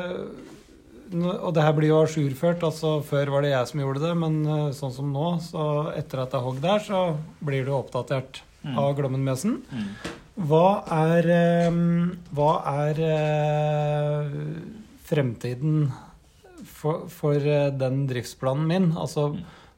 [1.13, 2.63] Og det her blir jo ajourført.
[2.65, 6.23] altså Før var det jeg som gjorde det, men eh, sånn som nå, så etter
[6.23, 7.01] at det er hogg der, så
[7.45, 9.59] blir du oppdatert oppdatert av Glommen-Møsen.
[10.35, 11.77] Hva er eh,
[12.35, 14.33] Hva er eh,
[15.05, 15.91] fremtiden
[16.65, 18.89] for, for eh, den driftsplanen min?
[18.97, 19.29] Altså,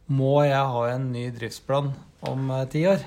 [0.08, 1.92] må jeg ha en ny driftsplan
[2.32, 3.04] om eh, ti år?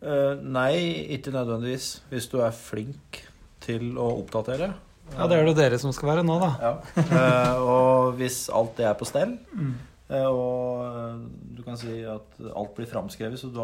[0.00, 0.74] Eh, nei,
[1.18, 1.90] ikke nødvendigvis.
[2.12, 3.24] Hvis du er flink
[3.60, 4.72] til å oppdatere.
[5.16, 6.50] Ja, det er det dere som skal være nå, da.
[6.62, 6.72] Ja.
[7.02, 9.74] Eh, og hvis alt det er på stell, Mm.
[10.10, 11.20] eh, og
[11.56, 13.58] du kan si at alt blir framskrevet, så du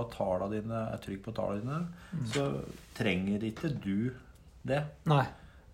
[0.53, 1.81] dine, er trygg på tallene dine,
[2.13, 2.27] Mm.
[2.33, 2.47] så
[2.99, 4.11] trenger ikke du
[4.67, 4.83] det.
[5.07, 5.25] Nei.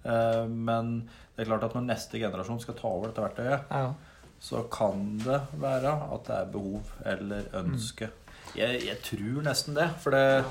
[0.04, 3.94] Eh, men det er klart at når neste generasjon skal ta over dette verktøyet, Ja.
[4.40, 8.10] så kan det være at det er behov eller ønske.
[8.56, 9.88] Jeg, jeg tror nesten det.
[10.02, 10.44] For det,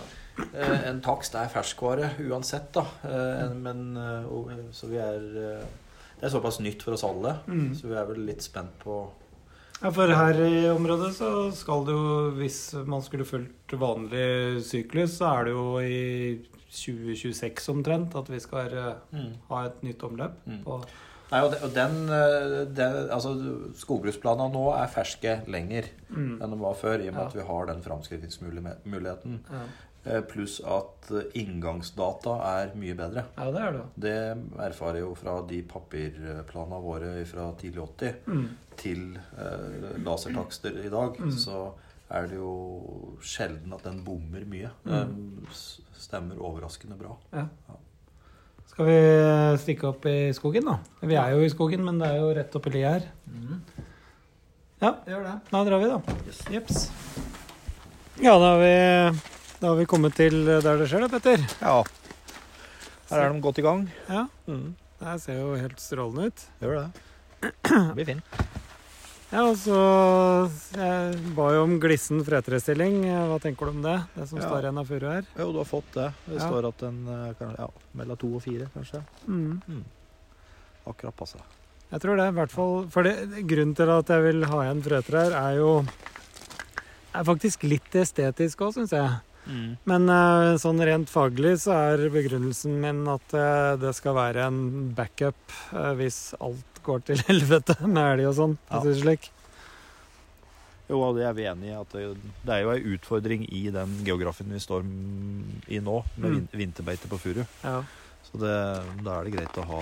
[0.53, 2.85] en takst er ferskvare uansett, da.
[3.07, 5.65] Eh, men eh, eh, Så vi er eh,
[6.19, 7.73] Det er såpass nytt for oss alle, Mm.
[7.75, 9.01] så vi er vel litt spent på
[9.81, 15.17] Ja, for her i området så skal det jo, hvis man skulle fulgt vanlig syklus,
[15.17, 16.41] så er det jo i
[16.71, 18.69] 2026 omtrent at vi skal
[19.11, 19.31] mm.
[19.49, 20.37] ha et nytt omløp.
[20.45, 20.61] Mm.
[21.31, 23.31] Nei, og, den, eh, den Altså,
[23.79, 27.27] skogbruksplanene nå er ferske lenger mm, enn de var før, i og med Ja.
[27.29, 29.39] at vi har den framskrittingsmuligheten.
[29.49, 29.63] ja.
[30.05, 33.23] Eh, Pluss at eh, inngangsdata er mye bedre.
[33.37, 33.83] ja, det er det.
[34.01, 34.13] Det
[34.65, 38.47] erfarer jeg jo fra de papirplanene våre fra tidlig 80 Mm.
[38.81, 39.03] til
[39.37, 41.19] eh, lasertakster i dag.
[41.21, 41.31] Mm.
[41.37, 41.73] Så
[42.09, 42.55] er det jo
[43.21, 44.71] sjelden at den bommer mye.
[44.83, 45.45] Den
[45.93, 47.13] stemmer overraskende bra.
[48.71, 48.97] Skal vi
[49.61, 50.79] stikke opp i skogen, da?
[51.05, 53.05] Vi er jo i skogen, men det er jo rett oppi li her.
[54.81, 55.33] Ja, Gjør det.
[55.51, 55.99] da drar vi, da.
[56.55, 56.87] Jeps.
[58.21, 59.19] Ja, da har, vi,
[59.61, 61.43] da har vi kommet til der det skjer, da, Petter.
[61.61, 61.77] Ja.
[63.11, 63.85] Her er de godt i gang.
[64.09, 64.73] Ja, Mm.
[64.99, 66.45] det ser jo helt strålende ut.
[66.61, 67.51] Gjør det.
[67.65, 68.23] Det blir fint.
[69.31, 69.77] Ja, og så
[70.75, 73.05] Jeg ba jo om glissen fretrestilling.
[73.29, 73.95] Hva tenker du om det?
[74.15, 74.47] Det som Ja.
[74.49, 75.23] står igjen av furu her?
[75.37, 76.13] Jo, du har fått det.
[76.27, 76.49] Det Ja.
[76.49, 79.03] står at den eh, kan, ja, mellom to og fire, kanskje.
[79.27, 79.83] Mm.
[80.87, 81.37] Akkurat passe.
[81.91, 84.81] Jeg tror det, i hvert fall For det, grunnen til at jeg vil ha igjen
[84.83, 85.85] frøtrær, er jo
[87.13, 89.09] er faktisk litt estetisk òg, syns jeg.
[89.89, 94.59] Men eh, sånn rent faglig så er begrunnelsen min at eh, det skal være en
[94.97, 98.57] backup eh, hvis alt går til helvete med elg og sånn.
[98.71, 98.81] Ja.
[99.01, 99.29] slik.
[100.91, 101.75] Jo, og det er vi enig i.
[101.79, 104.83] at Det, er jo ei utfordring i den geografien vi står
[105.71, 106.47] i nå, med Mm.
[106.51, 107.45] vinterbeite på furu.
[107.63, 107.77] Ja.
[108.27, 108.55] Så det,
[109.05, 109.81] da er det greit å ha,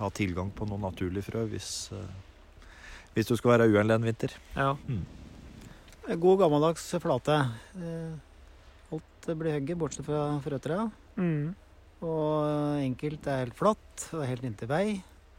[0.00, 1.70] ha tilgang på noe naturlig frø hvis,
[3.14, 4.34] hvis du skal være uendelig en vinter.
[4.56, 4.74] ja.
[6.10, 7.36] God gammeldags flate.
[8.90, 10.88] Alt blir hugget, bortsett fra frøtrea.
[11.20, 11.52] Mm.
[12.00, 14.06] Og enkelt er helt flatt.
[14.10, 14.84] og Det er helt inntil vei.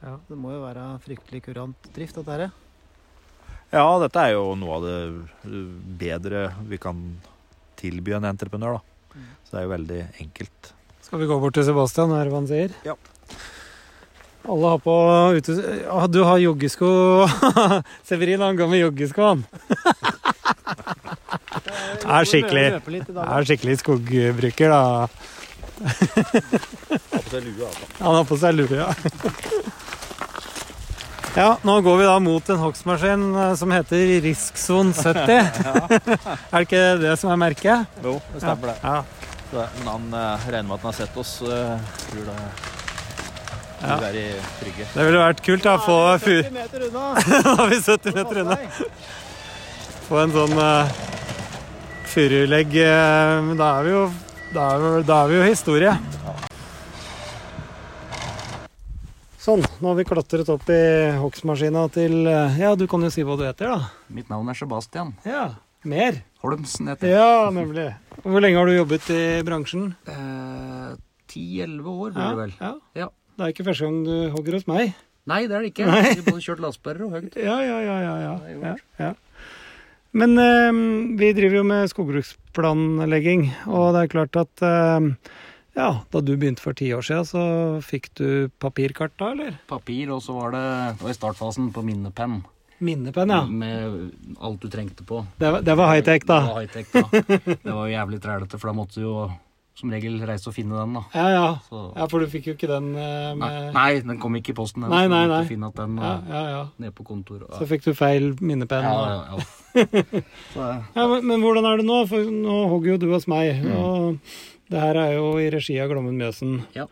[0.03, 0.17] ja.
[0.27, 2.51] Det må jo være fryktelig kurant drift, dette her.
[3.71, 5.55] Ja, dette er jo noe av det
[5.99, 6.99] bedre vi kan
[7.79, 9.15] tilby en entreprenør, da.
[9.15, 9.29] Mm.
[9.43, 10.73] Så det er jo veldig enkelt.
[11.01, 12.75] Skal vi gå bort til Sebastian og høre hva han sier?
[12.87, 12.95] Ja.
[14.49, 14.93] Alle har på
[15.37, 15.55] ute...
[15.83, 16.89] Ja, du har joggesko.
[18.09, 19.45] Severin han går med joggesko, han.
[22.11, 22.65] Er skikkelig.
[23.23, 24.81] Er skikkelig skogbruker, da.
[25.81, 27.41] Altså.
[28.01, 28.91] Han har på seg lue, ja.
[31.31, 35.31] Ja, nå går vi da mot en hogstmaskin eh, som heter Riskson 70.
[35.31, 38.01] er det ikke det som er merket?
[38.03, 38.95] Jo, det stemmer det.
[39.53, 41.37] Men han eh, regner med at han har sett oss.
[41.39, 42.35] Uh, tror det
[43.81, 43.95] Ja.
[44.09, 44.25] er i
[44.59, 44.89] trygge.
[44.91, 46.43] Det ville vært kult da, å få fur...
[46.43, 46.91] 70.
[46.91, 48.59] Nå har vi 70 meter unna.
[50.11, 50.91] Få en sånn uh,
[52.11, 52.75] furulegg.
[52.75, 54.03] eh, da er vi jo
[54.53, 55.93] da er, da er vi jo historie.
[59.41, 60.81] Sånn, nå har vi klatret opp i
[61.17, 63.87] hogstmaskina til eh, Ja, du kan jo si hva du heter, da.
[64.13, 65.47] Mitt navn er Sebastian Ja,
[65.83, 66.19] Mer.
[66.43, 66.91] Holmsen.
[66.91, 67.17] heter jeg.
[67.17, 67.87] Ja, nemlig.
[68.21, 69.87] Hvor lenge har du jobbet i bransjen?
[70.05, 70.91] Eh,
[71.31, 72.53] Ti-elleve år blir Ja, det vel.
[72.59, 72.73] ja.
[73.01, 73.07] Ja.
[73.39, 74.93] Det er ikke første gang du hogger hos meg.
[75.31, 75.85] Nei, det er det ikke.
[75.89, 76.01] Nei.
[76.11, 77.35] Vi har både kjørt lastebærer og høyt.
[77.41, 77.97] Ja, ja, ja.
[78.03, 78.75] ja, ja.
[78.99, 79.11] Ja.
[80.11, 80.71] Men eh,
[81.19, 85.11] vi driver jo med skogbruksplanlegging, og det er klart at eh,
[85.77, 87.43] ja, da du begynte for ti år siden, så
[87.85, 88.25] fikk du
[88.59, 89.53] papirkart da, eller?
[89.71, 90.65] Papir, og så var det,
[90.97, 92.41] det var i startfasen på minnepenn.
[92.81, 93.45] Minnepenn, ja.
[93.45, 95.21] Med alt du trengte på.
[95.39, 96.39] Det var, det var high-tech, da.
[96.41, 97.55] Det var high-tech, da.
[97.61, 99.15] Det var jo jævlig trælete, for da måtte du jo
[99.79, 101.01] som regel reise og finne den, da.
[101.15, 101.45] Ja, ja.
[101.95, 104.57] Ja, for du fikk jo ikke den eh, nei, med nei, den kom ikke i
[104.57, 104.83] posten.
[104.83, 105.41] Den, Nei, nei, nei.
[105.49, 106.61] finne at den Ja, ja, ja.
[106.83, 107.47] ned på kontoret.
[107.57, 108.83] Så fikk du feil minnepenn.
[108.83, 109.43] ja, ja, ja.
[110.53, 110.59] Så,
[110.95, 112.01] Ja, men, men hvordan er det nå?
[112.11, 113.71] For nå hogger jo du hos meg, Mm.
[113.79, 114.19] og
[114.71, 116.61] det her er jo i regi av Glommen Mjøsen.
[116.75, 116.85] Ja.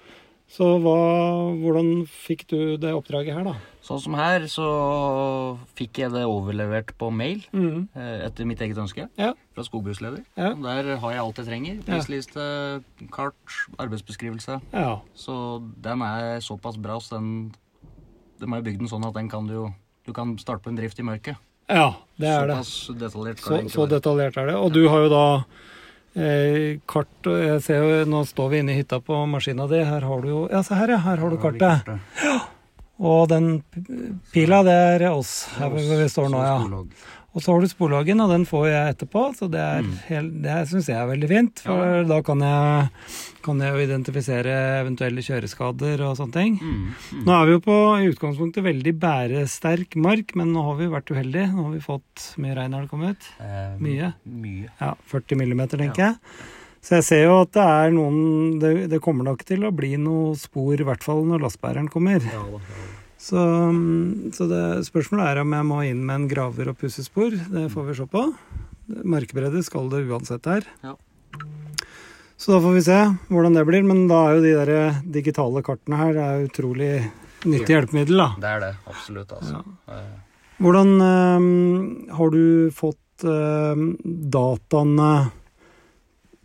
[0.49, 0.93] Så hva,
[1.61, 3.51] hvordan fikk du det oppdraget her, da?
[3.85, 4.65] Sånn som her, så
[5.77, 7.87] fikk jeg det overlevert på mail Mm.
[7.95, 9.33] eh, etter mitt eget ønske Ja.
[9.53, 10.23] fra skogbruksleder.
[10.35, 10.53] Ja.
[10.55, 11.83] Der har jeg alt jeg trenger.
[11.85, 13.35] Prisliste, kart,
[13.77, 14.59] arbeidsbeskrivelse.
[14.73, 14.99] Ja.
[15.15, 17.53] Så den er såpass bra, så den
[18.39, 19.73] De har jo bygd den sånn at den kan du
[20.07, 21.35] Du kan starte på en drift i mørket.
[21.69, 22.55] ja, det er det.
[22.65, 24.55] Såpass detaljert Så, det så detaljert er det.
[24.55, 25.45] Og du har jo da
[26.15, 29.83] eh, kart Jeg ser jo, Nå står vi inne i hytta på maskina di.
[29.85, 31.01] Her har du jo Ja, se her, ja.
[31.03, 31.93] Her har du kartet.
[32.23, 32.39] Ja.
[32.99, 33.61] Og den
[34.33, 35.47] pila, det er oss.
[35.55, 36.57] Her hvor vi står nå, ja.
[37.35, 39.21] Og så har du sporloggen, og den får jeg etterpå.
[39.37, 39.91] Så det, Mm.
[40.07, 41.59] helt- det syns jeg er veldig fint.
[41.61, 42.89] For da kan jeg,
[43.43, 46.57] kan jeg jo identifisere eventuelle kjøreskader og sånne ting.
[46.59, 47.23] Mm, mm.
[47.25, 51.11] Nå er vi jo på i utgangspunktet veldig bæresterk mark, men nå har vi vært
[51.13, 51.51] uheldige.
[51.53, 53.17] Nå har vi fått mye regn har det kommet.
[53.39, 54.13] Eh, Mye.
[54.27, 54.69] Mye.
[54.81, 56.15] Ja, 40 millimeter, tenker jeg.
[56.81, 59.97] Så jeg ser jo at det er noen det, det kommer nok til å bli
[59.97, 62.21] noe spor, i hvert fall når lastebæreren kommer.
[62.23, 62.59] Ja, da, ja.
[63.19, 67.35] Så, mm, så det, spørsmålet er om jeg må inn med en graver- og pussespor.
[67.35, 68.23] Det får vi se på.
[69.03, 70.67] Markbredde skal det uansett her.
[70.85, 70.95] Ja.
[72.39, 73.83] Så da får vi se hvordan det blir.
[73.83, 76.93] Men da er jo de der digitale kartene her det er utrolig
[77.43, 78.29] nyttig hjelpemiddel, da.
[78.39, 78.71] Det er det.
[78.87, 79.63] Absolutt, altså.
[79.91, 79.99] Ja.
[80.59, 81.49] Hvordan øh,
[82.15, 83.83] har du fått øh,
[84.31, 85.11] dataene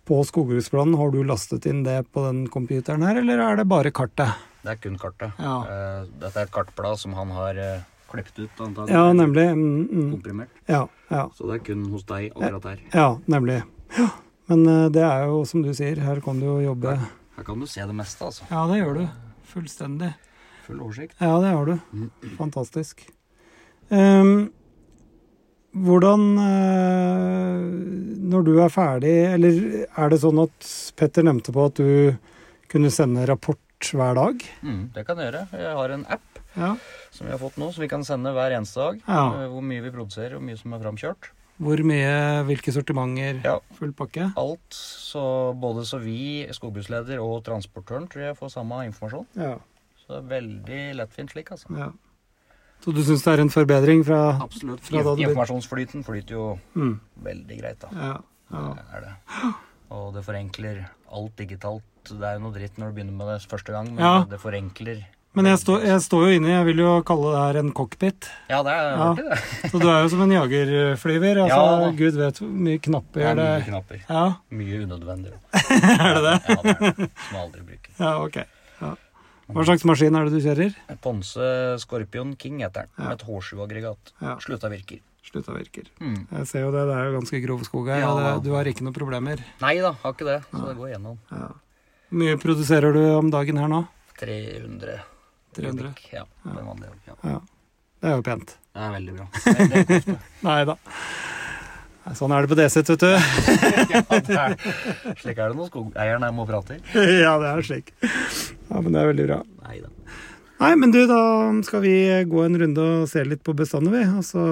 [0.04, 0.98] på skogbruksplanen?
[0.98, 4.34] Har du lastet inn det på den computeren her, eller er det bare kartet?
[4.64, 5.34] Det er kun kartet.
[5.38, 5.56] Ja.
[5.68, 7.82] Eh, Dette er et kartblad som han har eh,
[8.14, 8.94] Klept ut, antakelig.
[8.94, 9.44] Ja, nemlig.
[9.58, 10.10] Mm, mm.
[10.12, 10.50] Komprimert.
[10.70, 12.82] Ja, ja, Så det er kun hos deg akkurat her.
[12.94, 13.56] ja, nemlig.
[13.96, 14.06] Ja.
[14.48, 16.94] Men eh, det er jo som du sier, her kan du jo jobbe
[17.34, 18.46] Her kan du se det meste, altså.
[18.52, 19.04] Ja, det gjør du.
[19.50, 20.12] Fullstendig.
[20.68, 21.16] Full oversikt.
[21.20, 22.06] Ja, det har du.
[22.38, 23.02] Fantastisk.
[23.90, 24.52] Um,
[25.74, 26.22] hvordan
[28.30, 29.58] Når du er ferdig, eller
[29.90, 32.14] er det sånn at Petter nevnte på at du
[32.70, 33.60] kunne sende rapport
[33.92, 34.42] hver dag?
[34.62, 35.42] Mm, det kan jeg gjøre.
[35.52, 36.76] Jeg har en app Ja.
[37.10, 39.00] som vi har fått nå, så vi kan sende hver eneste dag.
[39.08, 39.24] Ja.
[39.42, 41.30] eh, Hvor mye vi produserer, og mye som er framkjørt.
[41.60, 43.42] Hvor mye, hvilke sortimenter?
[43.44, 43.58] Ja.
[43.78, 44.32] Full pakke?
[44.36, 44.70] Alt.
[44.74, 49.26] Så både så vi, skogbruksleder og transportøren, tror jeg får samme informasjon.
[49.36, 49.58] Ja.
[49.98, 51.70] Så det er veldig lettfint slik, altså.
[51.78, 51.90] ja.
[52.84, 54.80] Så du syns det er en forbedring fra Absolutt.
[54.84, 57.00] Fra da du- Informasjonsflyten flyter jo mm.
[57.22, 57.88] veldig greit, da.
[57.94, 58.18] Ja.
[58.52, 58.74] ja.
[58.74, 59.14] Det er det.
[59.90, 61.82] Og det forenkler alt digitalt.
[62.12, 64.24] Det er jo noe dritt når du begynner med det første gang, men Ja.
[64.28, 65.04] det forenkler.
[65.34, 68.28] Men jeg, står- jeg står jo inne, jeg vil jo kalle det her en cockpit.
[68.48, 69.14] Ja, det er Ja.
[69.14, 69.38] det.
[69.72, 71.40] Så du er jo som en jagerflyver.
[71.42, 71.90] Altså, Ja.
[71.90, 73.98] Gud vet hvor mye knapper Det er mye knapper.
[74.08, 75.32] Ja, Mye unødvendig.
[75.54, 76.36] er det det?
[76.48, 77.10] Ja, det er det.
[77.18, 77.90] Som jeg aldri bruker.
[77.98, 78.36] Ja, ok.
[78.80, 78.94] Ja.
[79.50, 80.74] Hva slags maskin er det du kjører?
[81.02, 83.04] Ponse Scorpion King heter den.
[83.08, 84.14] Med et H7-aggregat.
[84.22, 84.36] Ja.
[84.38, 85.00] Slutta virker.
[85.26, 85.90] Slutta virker.
[86.00, 86.28] Mm.
[86.30, 87.98] Jeg ser jo det, det er jo ganske grov skog her.
[88.06, 89.42] Ja, det, du har ikke noen problemer.
[89.60, 90.38] Nei da, har ikke det.
[90.54, 91.18] Så det går gjennom.
[91.32, 91.50] Ja.
[92.10, 93.82] Hvor mye produserer du om dagen her nå?
[94.20, 94.98] 300.
[95.56, 95.92] 300?
[95.94, 96.12] kubikk.
[96.14, 96.90] Ja, det er vanlig.
[97.08, 97.14] Ja.
[97.34, 97.40] Ja.
[98.04, 98.56] Det er jo pent.
[98.74, 99.26] Det er veldig bra.
[99.44, 100.16] Det det koselig.
[100.44, 100.76] Nei da.
[102.18, 103.12] Sånn er det på DZ, vet du.
[103.94, 104.54] ja, det er,
[105.22, 106.82] slik er det når skogeieren er med og prater.
[107.24, 107.94] ja, det er slik.
[108.04, 109.38] Ja, Men det er veldig bra.
[109.64, 109.88] Neida.
[110.60, 111.20] Nei, men du, da
[111.66, 111.94] skal vi
[112.30, 114.04] gå en runde og se litt på bestanden, vi.
[114.20, 114.44] Altså,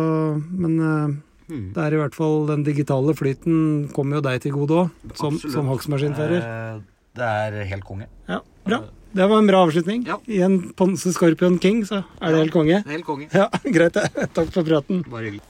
[0.48, 1.20] men eh,
[1.52, 1.72] Mm.
[1.74, 5.34] det er i hvert fall den digitale flyten kommer jo deg til gode òg, som,
[5.34, 5.52] Absolutt.
[5.52, 6.44] som hogstmaskinfører.
[6.46, 6.76] Eh,
[7.12, 8.06] Det er helt konge.
[8.28, 8.82] Ja, bra.
[9.12, 10.06] Det var en bra avslutning.
[10.08, 10.16] Ja.
[10.24, 12.78] I en Ponse Scorpion King, så er det helt konge.
[12.88, 13.26] Helt konge.
[13.28, 14.06] Ja, greit det.
[14.32, 15.02] Takk for praten.
[15.12, 15.42] Bare hyggelig.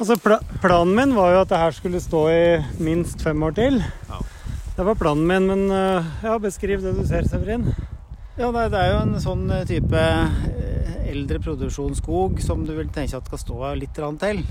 [0.00, 2.42] Altså, pla planen min var jo at det her skulle stå i
[2.82, 3.78] minst fem år til.
[4.74, 7.68] Det var planen min, men øh, ja, beskriv det du ser, Severin.
[8.40, 12.90] Ja, det, det er jo en sånn eh, type eh, eldre produksjonsskog som du vil
[12.90, 14.42] tenke at skal stå litt til.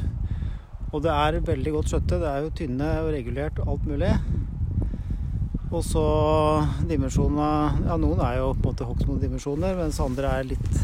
[0.93, 2.21] Og det er veldig godt skjøtte.
[2.21, 4.13] Det er jo tynne og regulert og alt mulig.
[5.71, 6.01] Og så
[6.89, 10.81] dimensjonene Ja, noen er jo på en måte Hoksmo-dimensjoner, mens andre er litt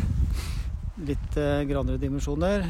[1.07, 2.63] litt eh, grannere dimensjoner.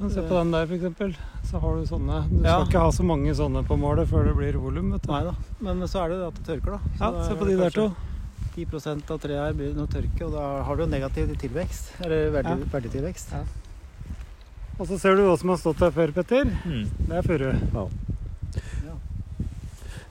[0.00, 1.12] Men se på den der, for eksempel.
[1.46, 2.16] Så har du sånne.
[2.28, 2.56] Du Ja.
[2.58, 4.90] skal ikke ha så mange sånne på målet før det blir volum.
[5.08, 5.34] Nei da.
[5.60, 6.78] Men så er det jo at det tørker, da.
[6.98, 7.86] Så Ja, se på de der to.
[7.88, 11.92] kanskje 10 av treet her begynner å tørke, og da har du jo negativ tilvekst.
[12.04, 12.56] Eller verdi, Ja.
[12.78, 13.30] verditilvekst.
[13.32, 13.44] Ja.
[14.80, 16.44] Og så ser du hva som har stått der før, Petter.
[16.66, 16.88] Mm.
[17.06, 17.88] Det er furu.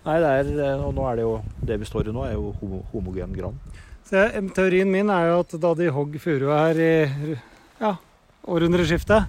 [0.08, 1.34] Nei, er, eh, og nå er det jo
[1.68, 3.58] Det vi står i nå, er jo homo, homogen gran.
[4.08, 4.24] Så
[4.56, 6.94] teorien min er jo at da de hogg furu her i
[7.82, 7.98] ja,
[8.48, 9.28] århundreskiftet,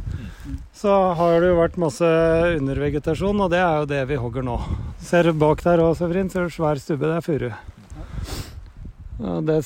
[0.79, 2.07] så har det jo vært masse
[2.61, 4.55] undervegetasjon, og det er jo det vi hogger nå.
[5.03, 7.11] Ser du bak der òg, Severin, så er det svær stubbe.
[7.11, 7.51] Det er furu.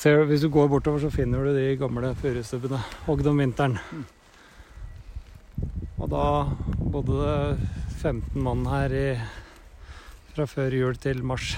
[0.01, 3.77] Ser du, hvis du går bortover, så finner du de gamle furustubbene hogd om vinteren.
[6.01, 6.25] Og da
[6.81, 7.69] bodde det
[8.01, 9.07] 15 mann her i,
[10.33, 11.53] fra før jul til mars.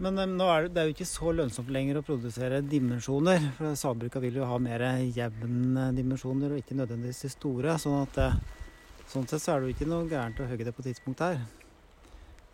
[0.00, 3.50] Men um, nå er det, det er jo ikke så lønnsomt lenger å produsere dimensjoner.
[3.58, 7.76] For sagbruka vil jo ha mer jevne dimensjoner, og ikke nødvendigvis de store.
[7.80, 8.38] Sånn at eh,
[9.12, 11.42] sånn sett så er det jo ikke noe gærent å hogge det på tidspunkt her.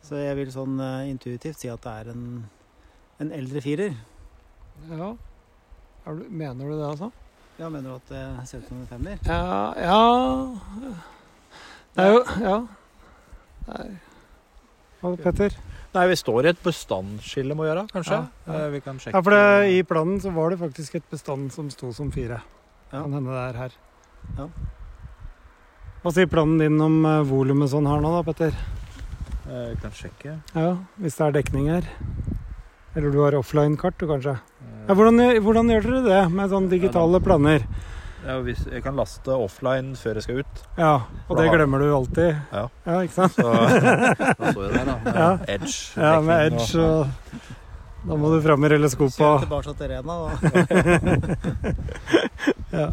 [0.06, 2.26] Så jeg vil sånn uh, intuitivt si at det er en,
[3.22, 3.94] en eldre firer.
[4.90, 5.12] Ja.
[6.06, 7.12] Er du, mener du det, altså?
[7.56, 9.22] Ja, mener du at det ser ut som en femmer?
[9.24, 10.02] Ja, ja
[11.96, 12.58] Det er jo Ja.
[13.66, 13.86] Det Hva,
[15.00, 15.54] Petter?
[15.94, 18.16] Nei, vi står i et bestandsskille, må gjøre, kanskje.
[18.18, 18.60] Ja, ja.
[18.66, 21.52] Eh, Vi kan sjekke Ja, for det, i planen så var det faktisk et bestand
[21.54, 22.40] som sto som fire.
[22.92, 23.02] Ja.
[23.02, 23.76] Kan hende det er her.
[24.38, 24.48] Ja.
[26.02, 28.54] Hva sier planen din om uh, volumet sånn her nå, da, Petter?
[29.46, 30.36] Eh, Vi kan sjekke.
[30.54, 31.88] Ja, Hvis det er dekning her?
[32.96, 34.36] Eller du har offline-kart, du, kanskje?
[34.62, 37.64] Eh, Ja, hvordan, hvordan gjør dere det med sånne digitale planer?
[38.26, 40.62] Ja, hvis, jeg kan laste offline før jeg skal ut.
[40.78, 40.96] Ja,
[41.28, 42.34] og det glemmer du alltid.
[42.52, 42.64] Ja.
[42.86, 43.32] Ja, ikke sant?
[43.38, 43.56] Så da
[44.52, 44.94] så jeg der, da.
[45.04, 45.36] Med Ja.
[45.54, 45.76] Edge.
[45.96, 47.06] Ja, med edge og
[48.06, 50.28] Da må du fram med releskopet Kjør og tilbake til Rena, da.
[52.76, 52.86] Ja.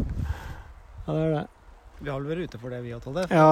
[1.06, 1.44] ja, det er det.
[2.04, 3.22] Vi har vel vært ute for det, vi òg, Tolle.
[3.30, 3.46] Ja,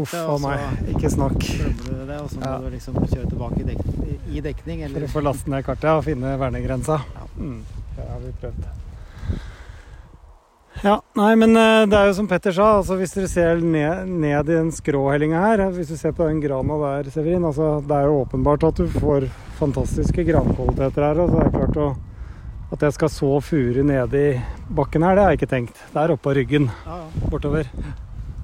[0.00, 0.58] uff og a meg.
[0.94, 1.36] Ikke snakk.
[1.44, 2.54] Glemmer du det, og så må Ja.
[2.64, 4.78] du liksom kjøre tilbake i, dekning, i dekning.
[4.96, 6.96] For å få laste ned kartet og finne vernegrensa.
[7.14, 7.22] Ja.
[7.36, 7.60] Mm,
[7.98, 8.62] det har vi prøvd.
[10.82, 14.08] Ja, nei, men eh, det er jo som Petter sa, altså hvis dere ser ned,
[14.10, 17.94] ned i den skråhellinga her, hvis du ser på den grana der, Severin, altså det
[18.00, 19.28] er jo åpenbart at du får
[19.60, 21.88] fantastiske grankvaliteter her, Altså det er klart å
[22.74, 24.24] At jeg skal så furu ned i
[24.74, 25.76] bakken her, det har jeg ikke tenkt.
[25.92, 27.28] Det er oppå ryggen Ja, ja.
[27.30, 27.68] bortover.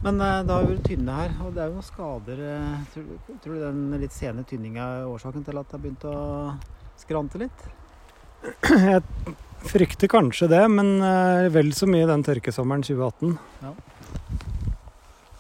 [0.04, 2.38] Men eh, det har jo vært tynne her, og det er jo noen skader.
[2.46, 3.08] eh, Tror,
[3.42, 6.16] tror du den litt sene tynninga er årsaken til at det har begynt å
[7.00, 7.66] skrante litt?
[8.90, 9.02] Jeg
[9.68, 13.36] frykter kanskje det, men eh, vel så mye den tørkesommeren 2018.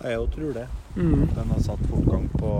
[0.00, 0.66] Jeg òg tror det.
[0.96, 1.26] Mm.
[1.36, 2.50] Den har satt fortgang på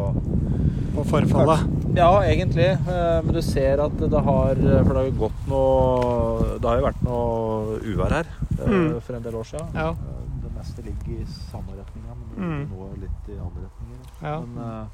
[0.94, 1.62] På forfallet.
[1.96, 2.66] Ja, egentlig.
[2.76, 6.78] eh, Men du ser at det har For det har jo gått noe Det har
[6.78, 8.28] jo vært noe uvær her
[8.60, 9.00] eh, Mm.
[9.00, 9.68] for en del år siden.
[9.74, 9.92] Ja.
[10.44, 12.68] Det meste ligger i samme retninga, men Mm.
[12.70, 14.02] nå litt i andre retninger.
[14.22, 14.40] Ja.
[14.40, 14.86] Men, eh,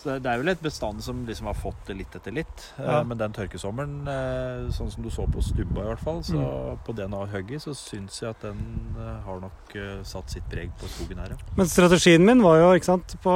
[0.00, 2.62] så det er jo et bestand som liksom har fått det litt etter litt.
[2.78, 3.02] Eh, Ja.
[3.04, 6.78] Men den tørkesommeren, eh, sånn som du så på stubba i hvert fall, så Mm.
[6.86, 8.56] på den av hugget, så syns jeg at den
[8.98, 11.36] eh, har nok satt sitt preg på skogen her, ja.
[11.56, 13.34] Men strategien min var jo, ikke sant, på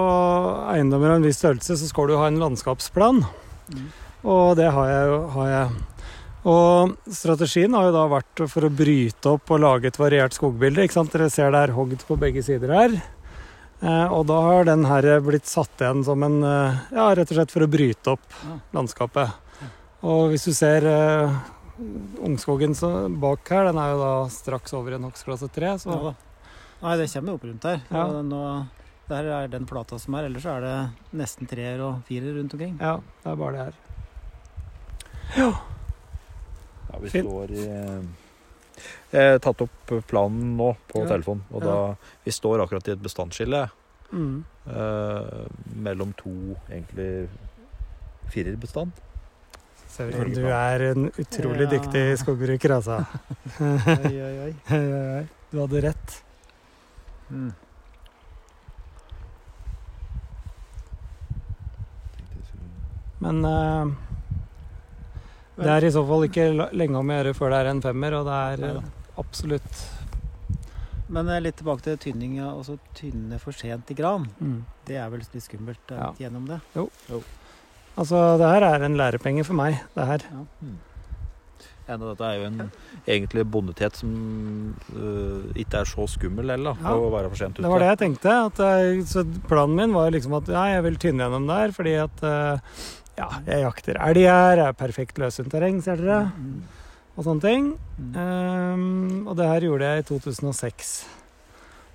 [0.72, 3.24] eiendommer av en viss størrelse så skal du ha en landskapsplan.
[3.70, 3.88] Mm.
[4.24, 5.18] Og det har jeg jo.
[5.28, 5.70] Har jeg.
[6.46, 10.82] Og strategien har jo da vært for å bryte opp og lage et variert skogbilde.
[10.84, 11.12] ikke sant?
[11.12, 13.02] Dere ser det er hogd på begge sider her.
[13.84, 17.36] Eh, og da har den her blitt satt igjen som en eh, Ja, rett og
[17.36, 18.54] slett for å bryte opp Ja.
[18.72, 19.34] landskapet.
[20.04, 21.34] Og hvis du ser eh,
[22.24, 25.90] ungskogen så bak her, den er jo da straks over i en hogstklasse 3, så
[25.98, 26.14] Ja.
[26.84, 27.80] Nei, det kommer jo opp rundt her.
[27.90, 28.06] Ja.
[28.22, 28.40] Nå,
[29.08, 30.74] der er den plata som er, ellers er det
[31.16, 32.76] nesten treer og firer rundt omkring.
[32.80, 33.74] ja, det er bare det her.
[36.92, 37.26] Ja, vi Fint.
[37.28, 37.64] står i
[39.14, 41.08] eh, Jeg har tatt opp planen nå på Ja.
[41.14, 41.66] telefonen, og Ja.
[41.70, 41.96] da
[42.26, 43.70] Vi står akkurat i et bestandsskille
[44.12, 44.44] Mm.
[44.66, 47.28] eh, mellom to egentlig
[48.28, 48.92] firerbestand.
[49.88, 51.78] Severin, du er en utrolig Ja.
[51.78, 53.06] dyktig skogbruker, altså.
[53.60, 54.54] Oi, oi, oi.
[54.70, 55.28] Oi, oi, oi.
[55.52, 56.22] Du hadde rett.
[57.30, 57.52] Mm.
[63.18, 63.94] Men eh,
[65.56, 68.16] det er i så fall ikke lenge om å gjøre før det er en femmer,
[68.18, 68.82] og det er Neida.
[69.16, 69.84] Eh, absolutt
[71.08, 72.46] Men eh, litt tilbake til tynninga.
[72.56, 74.24] Altså tynne for sent i gran.
[74.40, 74.62] mm.
[74.86, 76.12] Det er vel litt skummelt er Ja.
[76.18, 76.60] gjennom det.
[76.74, 76.90] Jo
[77.96, 80.18] Altså, det her er en lærepenge for meg, det her.
[81.86, 82.70] Ja, dette er jo en
[83.06, 86.90] egentlig bondetet som uh, ikke er så skummel heller, Ja.
[86.96, 87.62] å være for sent ute.
[87.62, 88.46] Det var det jeg tenkte.
[88.46, 91.94] At, jeg- så planen min var liksom at ja, jeg vil tynne gjennom der, fordi
[92.02, 92.58] at uh,
[93.16, 96.62] ja, jeg jakter elg her, det er perfekt løshuntterreng, ser dere, Mm.
[97.14, 97.68] Og sånne ting.
[97.98, 98.14] Mm.
[98.18, 100.92] Um, og det her gjorde jeg i 2006.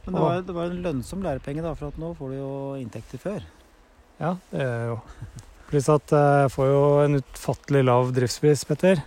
[0.05, 2.51] Men det var, det var en lønnsom lærepenge, da, for at nå får du jo
[2.79, 3.43] inntekter før.
[4.19, 4.97] Ja, det gjør jeg jo.
[5.69, 9.03] Pluss at eh, jeg får jo en utfattelig lav driftspris, Petter.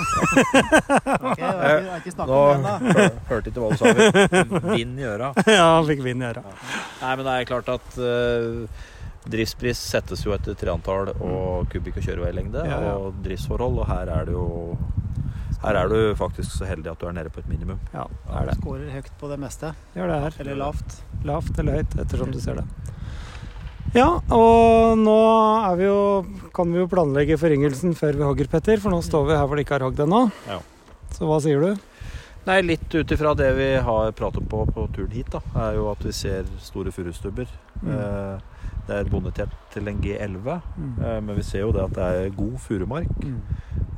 [0.00, 3.04] Ok, jeg har ikke, jeg ikke snakket Nå om det ennå.
[3.28, 4.72] hørte ikke hva du sa.
[4.72, 5.30] Vind i øra.
[5.46, 6.42] ja, han fikk vind i øra.
[6.48, 8.82] Nei, men det er klart at uh,
[9.28, 12.94] driftspris settes jo etter treantall og kubikk- og kjøreveilengde Ja, ja.
[12.96, 14.78] og driftsforhold, og her er det jo
[15.60, 17.76] her er du faktisk så heldig at du er nede på et minimum.
[17.92, 18.54] Ja, er det.
[18.62, 19.74] Skårer høyt på det meste.
[19.92, 20.38] Gjør det her.
[20.40, 20.94] Eller lavt.
[21.28, 22.64] Lavt eller høyt, ettersom du ser det.
[23.92, 25.16] Ja, og nå
[25.66, 25.98] er vi jo,
[26.56, 28.80] kan vi jo planlegge foryngelsen før vi hogger, Petter.
[28.80, 30.22] For nå står vi her hvor det ikke er hogd ennå.
[30.48, 30.60] Ja.
[31.12, 31.74] Så hva sier du?
[32.46, 35.90] Nei, litt ut ifra det vi har pratet på på turen hit, da, er jo
[35.92, 37.50] at vi ser store furustubber.
[37.82, 37.90] Mm.
[37.92, 40.94] Eh, det er bonitert til en G11, Mm.
[41.04, 43.08] eh, men vi ser jo det at det er god furumark.
[43.24, 43.40] Mm.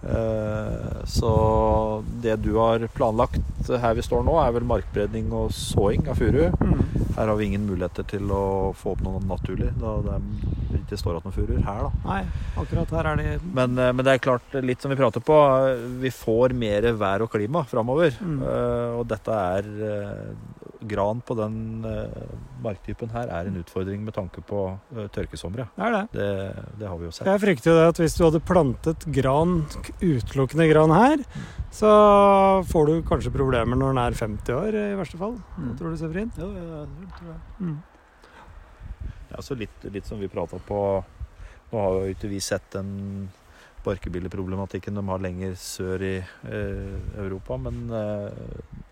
[0.03, 6.09] Eh, Så det du har planlagt her vi står nå, er vel markbredning og såing
[6.11, 6.51] av furu.
[6.59, 6.83] Mm.
[7.17, 11.19] Her har vi ingen muligheter til å få opp noe naturlig, da det ikke står
[11.19, 11.83] igjen noen furuer her.
[11.83, 11.91] da.
[12.09, 12.23] Nei,
[12.57, 16.01] akkurat her er de Men, eh, men det er klart, litt som vi prater på,
[16.01, 18.11] vi får mer vær og klima framover.
[18.21, 18.43] Mm.
[18.99, 19.63] Og dette er
[20.89, 21.57] Gran på den
[21.87, 22.33] eh,
[22.65, 24.63] marktypen her er en utfordring med tanke på
[24.97, 25.69] uh, tørkesomre.
[25.77, 26.03] Det er det.
[26.17, 26.29] Det,
[26.81, 27.29] det har vi jo sett.
[27.31, 29.55] Jeg frykter jo det at hvis du hadde plantet gran,
[30.03, 31.23] utelukkende gran her,
[31.73, 31.93] så
[32.69, 35.39] får du kanskje problemer når den er 50 år, i verste fall.
[35.57, 35.77] Hva Mm.
[35.79, 36.33] tror du, Severin?
[36.39, 37.41] Jo, jo, jeg tror det.
[37.61, 37.79] Mm.
[39.33, 40.79] Ja, så litt, litt som vi prata på
[41.73, 43.31] Nå har jo ikke vi sett den
[43.85, 48.31] barkebilleproblematikken de har lenger sør i eh, Europa, men eh,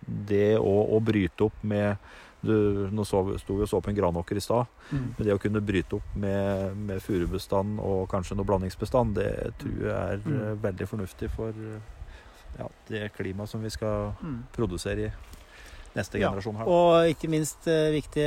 [0.07, 1.97] det å, å bryte opp med
[2.41, 4.64] du, Nå så, sto vi og så på en granåker i stad.
[4.88, 5.03] Mm.
[5.18, 9.82] Men det å kunne bryte opp med, med furubestand og kanskje noe blandingsbestand, det tror
[9.84, 10.38] jeg er Mm.
[10.38, 11.53] eh, veldig fornuftig for
[12.59, 14.38] ja, det klimaet som vi skal Mm.
[14.57, 15.12] produsere i
[15.95, 16.64] neste Ja, generasjon her.
[16.72, 18.26] Og ikke minst eh, viktig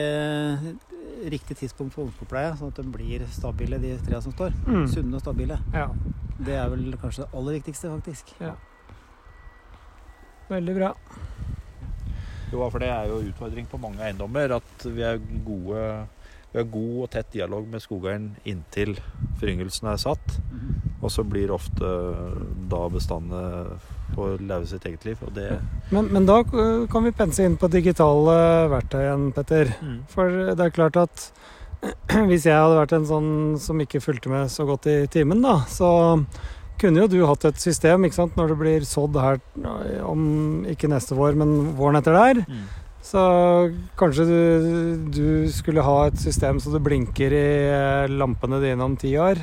[1.34, 4.54] riktig tidspunkt for ungskogpleie, sånn at de blir stabile, de trærne som står.
[4.68, 4.88] Mm.
[4.94, 5.58] Sunne og stabile.
[5.74, 5.88] Ja,
[6.38, 8.34] Det er vel kanskje det aller viktigste, faktisk.
[10.50, 10.94] veldig bra.
[12.52, 15.86] Jo, for det er jo utfordring på mange eiendommer at vi er gode
[16.54, 18.92] vi har god og tett dialog med skogeieren inntil
[19.42, 20.36] foryngelsen er satt.
[20.52, 20.76] Mhm.
[21.02, 21.88] Og så blir ofte
[22.70, 23.80] da bestandene
[24.14, 25.18] får leve sitt eget liv.
[25.26, 25.60] Og det
[25.90, 29.74] Men, men da eh, kan vi pense inn på digitale verktøy igjen, Petter.
[30.14, 31.26] For det er klart at
[32.30, 33.32] hvis jeg hadde vært en sånn
[33.62, 35.90] som ikke fulgte med så godt i timen, da, så
[36.82, 40.64] kunne jo du hatt et system ikke sant, når det blir sådd her eh, om
[40.70, 42.42] ikke neste vår, men våren etter der.
[42.48, 42.64] Mm.
[43.04, 43.22] Så
[44.00, 44.38] kanskje du,
[45.12, 49.42] du skulle ha et system så det blinker i eh, lampene dine om ti år.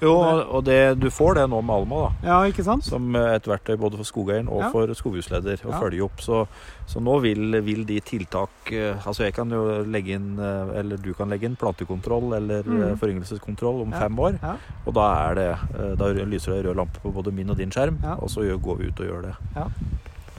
[0.00, 2.28] Jo, og det, du får det nå med Alma, da.
[2.28, 2.84] Ja, ikke sant?
[2.86, 4.68] Som et verktøy både for skogeieren og Ja.
[4.70, 5.80] for skoghusleder å Ja.
[5.80, 6.20] følge opp.
[6.22, 6.46] Så,
[6.86, 10.96] så nå vil, vil de tiltak eh, Altså jeg kan jo legge inn eh, Eller
[11.02, 12.82] du kan legge inn plantekontroll eller Mm.
[12.92, 13.98] eh, foryngelseskontroll om Ja.
[14.06, 14.38] fem år.
[14.42, 14.54] Ja.
[14.86, 17.70] Og da er det eh, Da lyser det rød lampe på både min og din
[17.70, 18.14] skjerm, Ja.
[18.14, 19.34] og så går vi ut og gjør det.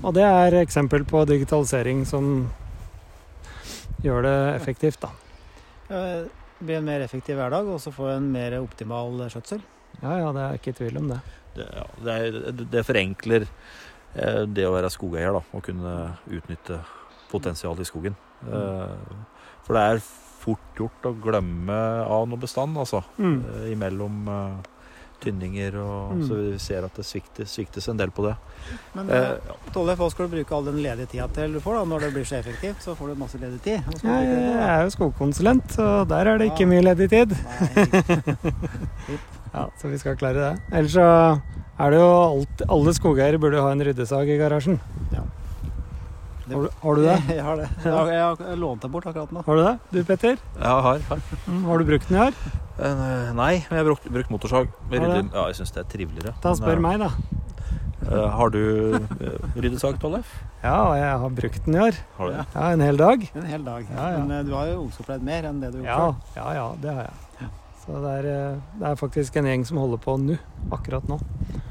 [0.03, 2.49] Og det er eksempel på digitalisering som
[4.01, 5.09] gjør det effektivt, da.
[6.59, 9.61] Eh, blir en mer effektiv hverdag, og så få en mer optimal skjøtsel.
[10.01, 11.19] Ja, ja, det er ikke tvil om det.
[11.55, 12.39] Det, ja, det, er,
[12.71, 13.47] det- forenkler
[14.15, 15.41] eh, det å være skogeier, da.
[15.55, 15.93] Å kunne
[16.27, 16.81] utnytte
[17.31, 18.15] potensialet i skogen.
[18.39, 19.25] Mm.
[19.65, 19.97] for det er
[20.39, 21.75] fort gjort å glemme
[22.07, 23.01] av noe bestand, altså.
[23.19, 23.41] Mm.
[23.43, 24.69] eh, imellom eh,
[25.23, 26.23] tynninger og Mm.
[26.27, 28.35] Så vi ser at det sviktes, sviktes en del på det.
[28.95, 29.55] Men Eh, ja.
[29.73, 31.83] Tollef, hva skal du bruke all den ledige tida til du får da?
[31.85, 33.79] Når det blir så effektivt, så får du masse ledig tid.
[34.03, 37.35] Hva Jeg, er jo skogkonsulent, så der er det ikke mye ledig tid.
[39.53, 40.61] Ja, Så vi skal klare det.
[40.71, 41.05] Ellers så
[41.79, 44.79] er det jo alt, Alle skogeiere burde ha en ryddesag i garasjen.
[45.11, 45.23] Ja.
[46.55, 47.17] Har du, har du det?
[47.37, 47.67] Jeg har det.
[47.83, 49.43] Jeg har, jeg har lånt den bort akkurat nå.
[49.45, 49.75] Har du det?
[49.91, 50.37] Du, Petter?
[50.59, 50.99] Ja, har.
[51.09, 51.21] har.
[51.47, 52.39] Mm, Har du brukt den i år?
[52.79, 53.03] Eh,
[53.35, 54.69] nei, men jeg har brukt, brukt motorsag.
[54.89, 56.33] Rydder- Ja, jeg syns det er triveligere.
[56.41, 57.09] Da spør men, meg, da.
[58.09, 58.61] eh, har du
[59.59, 60.29] ryddet sag, Tollef?
[60.63, 61.99] Ja, jeg har brukt den i år.
[62.17, 62.45] Har du det?
[62.55, 63.25] Ja, En hel dag.
[63.35, 63.85] En hel dag.
[63.95, 64.21] Ja, ja.
[64.23, 66.39] Men eh, du har jo ungdomsopplevd mer enn det du har Ja, gjort før.
[66.41, 67.17] ja, ja, det har jeg.
[67.89, 70.35] Så det er, eh, det er faktisk en gjeng som holder på nå.
[70.75, 71.17] Akkurat nå.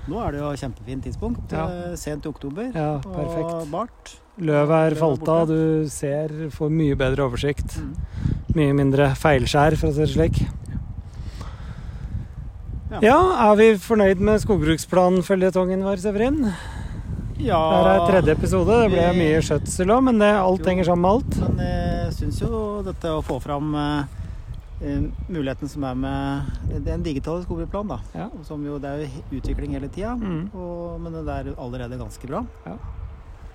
[0.09, 1.53] Nå er det jo kjempefint tidspunkt.
[1.55, 1.69] Ja.
[1.71, 2.73] eh, Sent i oktober.
[2.75, 4.17] Ja, Og bart.
[4.39, 7.77] Løvet er falt av, du ser, får mye bedre oversikt.
[7.79, 7.95] Mm.
[8.57, 10.41] Mye mindre feilskjær, for å si det slik.
[12.91, 12.99] Ja.
[13.05, 13.19] Ja,
[13.53, 16.39] er vi fornøyd med skogbruksplanføljetongen vår, Severin?
[17.39, 18.79] Ja, Det er tredje episode.
[18.83, 20.71] Det ble mye skjøtsel òg, men det, alt Jo.
[20.73, 21.37] henger sammen med alt.
[21.55, 24.05] Men jeg syns jo dette å få fram eh,
[24.81, 27.99] muligheten som er med Det er en digital skogbruksplan, da.
[28.15, 28.29] Ja.
[28.47, 30.51] Som jo, det er jo utvikling hele tida, Mm.
[31.03, 32.45] men det er allerede ganske bra.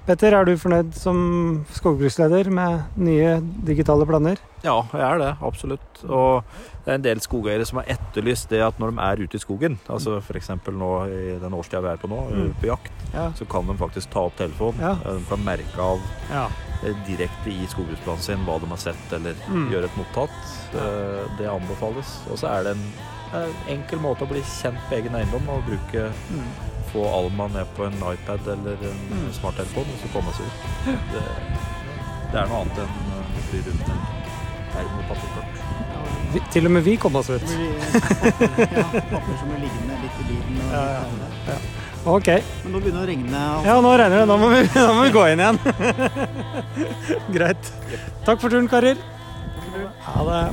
[0.06, 4.36] Petter, er du fornøyd som skogbruksleder med nye digitale planer?
[4.62, 5.30] Ja, jeg er det.
[5.42, 6.04] Absolutt.
[6.10, 6.44] Og
[6.84, 9.40] det er en del skogeiere som har etterlyst det at når de er ute i
[9.40, 10.50] skogen, altså f.eks.
[10.68, 12.54] nå i den årstida vi er på nå, Mm.
[12.60, 13.32] på jakt, Ja.
[13.32, 14.82] så kan de faktisk ta opp telefonen.
[14.82, 14.92] Ja.
[15.06, 16.00] Eh, De kan merke av
[16.30, 16.46] ja.
[16.48, 16.73] eh,
[17.08, 19.70] direkte i skogbruksplanen sin hva de har sett, eller Mm.
[19.72, 20.30] gjøre et notat.
[20.74, 22.10] Eh, Det anbefales.
[22.32, 22.86] Og så er det en
[23.34, 26.12] eh, enkel måte å bli kjent på egen eiendom og bruke
[26.94, 29.32] få Alma ned på en iPad eller en Mm.
[29.34, 30.60] smarttelefon og så komme seg ut.
[31.14, 31.24] Det,
[32.32, 34.02] det er noe annet enn å fly rundt en
[34.74, 35.60] perm og papirkort.
[36.34, 37.42] Vi, til og med vi kom oss ut.
[38.74, 40.62] Ja, papir som er liggende litt i bilen.
[40.66, 41.04] Og Ja, ja.
[41.48, 41.58] det.
[42.04, 42.28] Ok.
[42.28, 43.42] Men nå begynner det å regne.
[43.56, 43.68] Også.
[43.70, 44.28] Ja, nå regner det.
[44.28, 45.60] Da må vi, da må vi gå inn igjen.
[47.38, 47.72] Greit.
[48.28, 49.00] Takk for turen, karer.
[50.08, 50.44] Ha det.